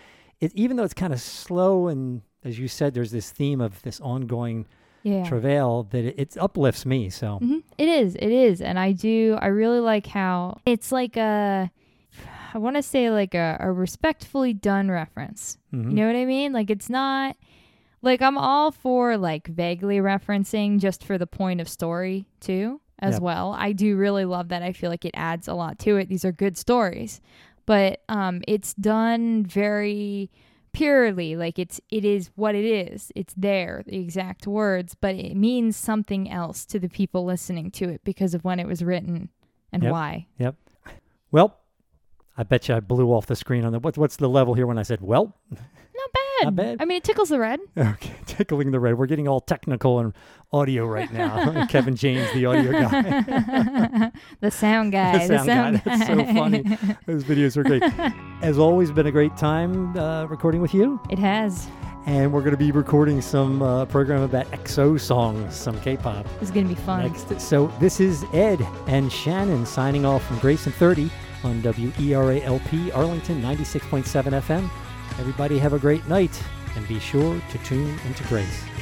it 0.41 0.53
even 0.55 0.77
though 0.77 0.85
it's 0.85 0.95
kind 0.95 1.13
of 1.13 1.21
slow 1.21 1.89
and 1.89 2.23
as 2.45 2.57
you 2.61 2.69
said, 2.69 2.95
there's 2.95 3.11
this 3.11 3.33
theme 3.33 3.61
of 3.61 3.83
this 3.83 4.01
ongoing 4.01 4.65
Yeah. 5.03 5.25
travail 5.25 5.83
that 5.91 6.05
it, 6.05 6.15
it 6.19 6.37
uplifts 6.39 6.87
me. 6.87 7.11
So 7.11 7.39
hmm 7.39 7.59
It 7.77 7.89
is. 7.89 8.15
It 8.15 8.31
is. 8.31 8.61
And 8.61 8.79
I 8.79 8.93
do. 8.93 9.37
I 9.41 9.49
really 9.49 9.81
like 9.81 10.07
how 10.07 10.61
it's 10.65 10.93
like 10.93 11.17
a. 11.17 11.71
I 12.55 12.59
want 12.59 12.77
to 12.77 12.83
say 12.83 13.11
like 13.11 13.35
a, 13.35 13.57
a 13.61 13.71
respectfully 13.73 14.55
done 14.55 14.89
reference. 14.91 15.59
mhm. 15.75 15.91
You 15.91 15.97
know 15.97 16.07
what 16.07 16.17
I 16.17 16.25
mean? 16.25 16.53
Like 16.53 16.71
it's 16.71 16.89
not. 16.89 17.37
Like 18.03 18.23
I'm 18.23 18.39
all 18.39 18.71
for 18.71 19.17
like 19.17 19.47
vaguely 19.49 19.99
referencing 19.99 20.79
just 20.79 21.05
for 21.05 21.19
the 21.19 21.27
point 21.27 21.61
of 21.61 21.69
story 21.69 22.27
too 22.41 22.81
as 22.99 23.15
Yep. 23.15 23.23
well. 23.23 23.53
I 23.59 23.73
do 23.73 23.97
really 23.97 24.25
love 24.25 24.49
that. 24.49 24.63
I 24.63 24.73
feel 24.73 24.91
like 24.91 25.05
it 25.05 25.15
adds 25.15 25.49
a 25.49 25.55
lot 25.55 25.79
to 25.81 25.97
it. 25.97 26.09
These 26.09 26.25
are 26.25 26.33
good 26.33 26.57
stories. 26.57 27.21
But 27.67 28.03
um 28.09 28.43
it's 28.47 28.75
done 28.75 29.45
very 29.45 30.31
purely 30.73 31.37
like 31.37 31.59
it's 31.59 31.81
it 31.91 32.05
is 32.05 32.31
what 32.37 32.55
it 32.55 32.65
is. 32.65 33.11
It's 33.17 33.35
there, 33.37 33.83
the 33.87 33.99
exact 33.99 34.47
words, 34.47 34.95
but 34.95 35.15
it 35.15 35.35
means 35.37 35.77
something 35.77 36.31
else 36.31 36.65
to 36.67 36.79
the 36.79 36.89
people 36.89 37.25
listening 37.25 37.71
to 37.73 37.89
it 37.89 38.03
because 38.05 38.35
of 38.35 38.45
when 38.45 38.61
it 38.61 38.67
was 38.67 38.85
written 38.85 39.31
and 39.73 39.83
Yep. 39.83 39.93
why. 39.93 40.27
Yep. 40.39 40.55
Well, 41.33 41.57
I 42.39 42.43
bet 42.45 42.69
you 42.69 42.75
I 42.77 42.81
blew 42.81 43.09
off 43.13 43.27
the 43.27 43.35
screen 43.37 43.65
on 43.65 43.73
the 43.73 43.79
what's 43.81 43.99
what's 43.99 44.17
the 44.17 44.29
level 44.29 44.55
here 44.55 44.67
when 44.67 44.79
I 44.79 44.83
said 44.83 45.01
well. 45.01 45.35
Not 45.51 45.59
bad. 46.13 46.23
Bad. 46.53 46.77
I 46.81 46.85
mean, 46.85 46.99
it 46.99 47.05
tickles 47.05 47.29
the 47.31 47.39
red. 47.39 47.61
Okay, 47.79 48.15
tickling 48.27 48.71
the 48.71 48.81
red. 48.81 48.99
We're 48.99 49.07
getting 49.07 49.29
all 49.29 49.41
technical 49.41 49.99
and 50.01 50.13
audio 50.53 50.87
right 50.87 51.11
now. 51.13 51.67
Kevin 51.71 51.97
James, 51.97 52.31
the 52.35 52.47
audio 52.47 52.73
guy. 52.73 54.11
the 54.41 54.51
sound 54.51 54.93
guy. 54.93 55.27
The 55.27 55.39
sound 55.45 55.83
guy. 55.85 55.97
That's 55.97 56.07
so 56.07 56.25
funny. 56.35 56.63
Those 57.07 57.25
videos 57.25 57.57
are 57.57 57.63
great. 57.63 57.83
As 58.43 58.59
always, 58.59 58.91
been 58.91 59.07
a 59.07 59.13
great 59.13 59.37
time 59.37 59.97
uh, 59.97 60.27
recording 60.27 60.61
with 60.61 60.75
you. 60.75 61.01
It 61.11 61.19
has. 61.19 61.69
And 62.07 62.33
we're 62.33 62.41
going 62.41 62.53
to 62.53 62.57
be 62.57 62.71
recording 62.71 63.21
some 63.21 63.63
uh, 63.63 63.85
program 63.87 64.23
about 64.23 64.47
EXO 64.53 65.01
songs, 65.01 65.57
some 65.57 65.81
K-pop 65.81 66.25
It's 66.41 66.53
gonna 66.53 66.69
be 66.69 66.77
fun. 66.77 67.03
next. 67.03 67.41
So 67.41 67.67
this 67.81 67.99
is 67.99 68.25
Ed 68.33 68.61
and 68.87 69.11
Shannon 69.13 69.67
signing 69.67 70.05
off 70.05 70.25
from 70.25 70.39
Grayson 70.39 70.71
30 70.73 71.11
on 71.43 71.61
WERALP 71.63 72.95
Arlington 72.95 73.43
96.7 73.43 74.41
FM. 74.41 74.71
Everybody 75.19 75.59
have 75.59 75.73
a 75.73 75.79
great 75.79 76.07
night 76.09 76.43
and 76.77 76.87
be 76.87 76.99
sure 76.99 77.41
to 77.51 77.59
tune 77.59 77.99
into 78.07 78.23
grace. 78.25 78.76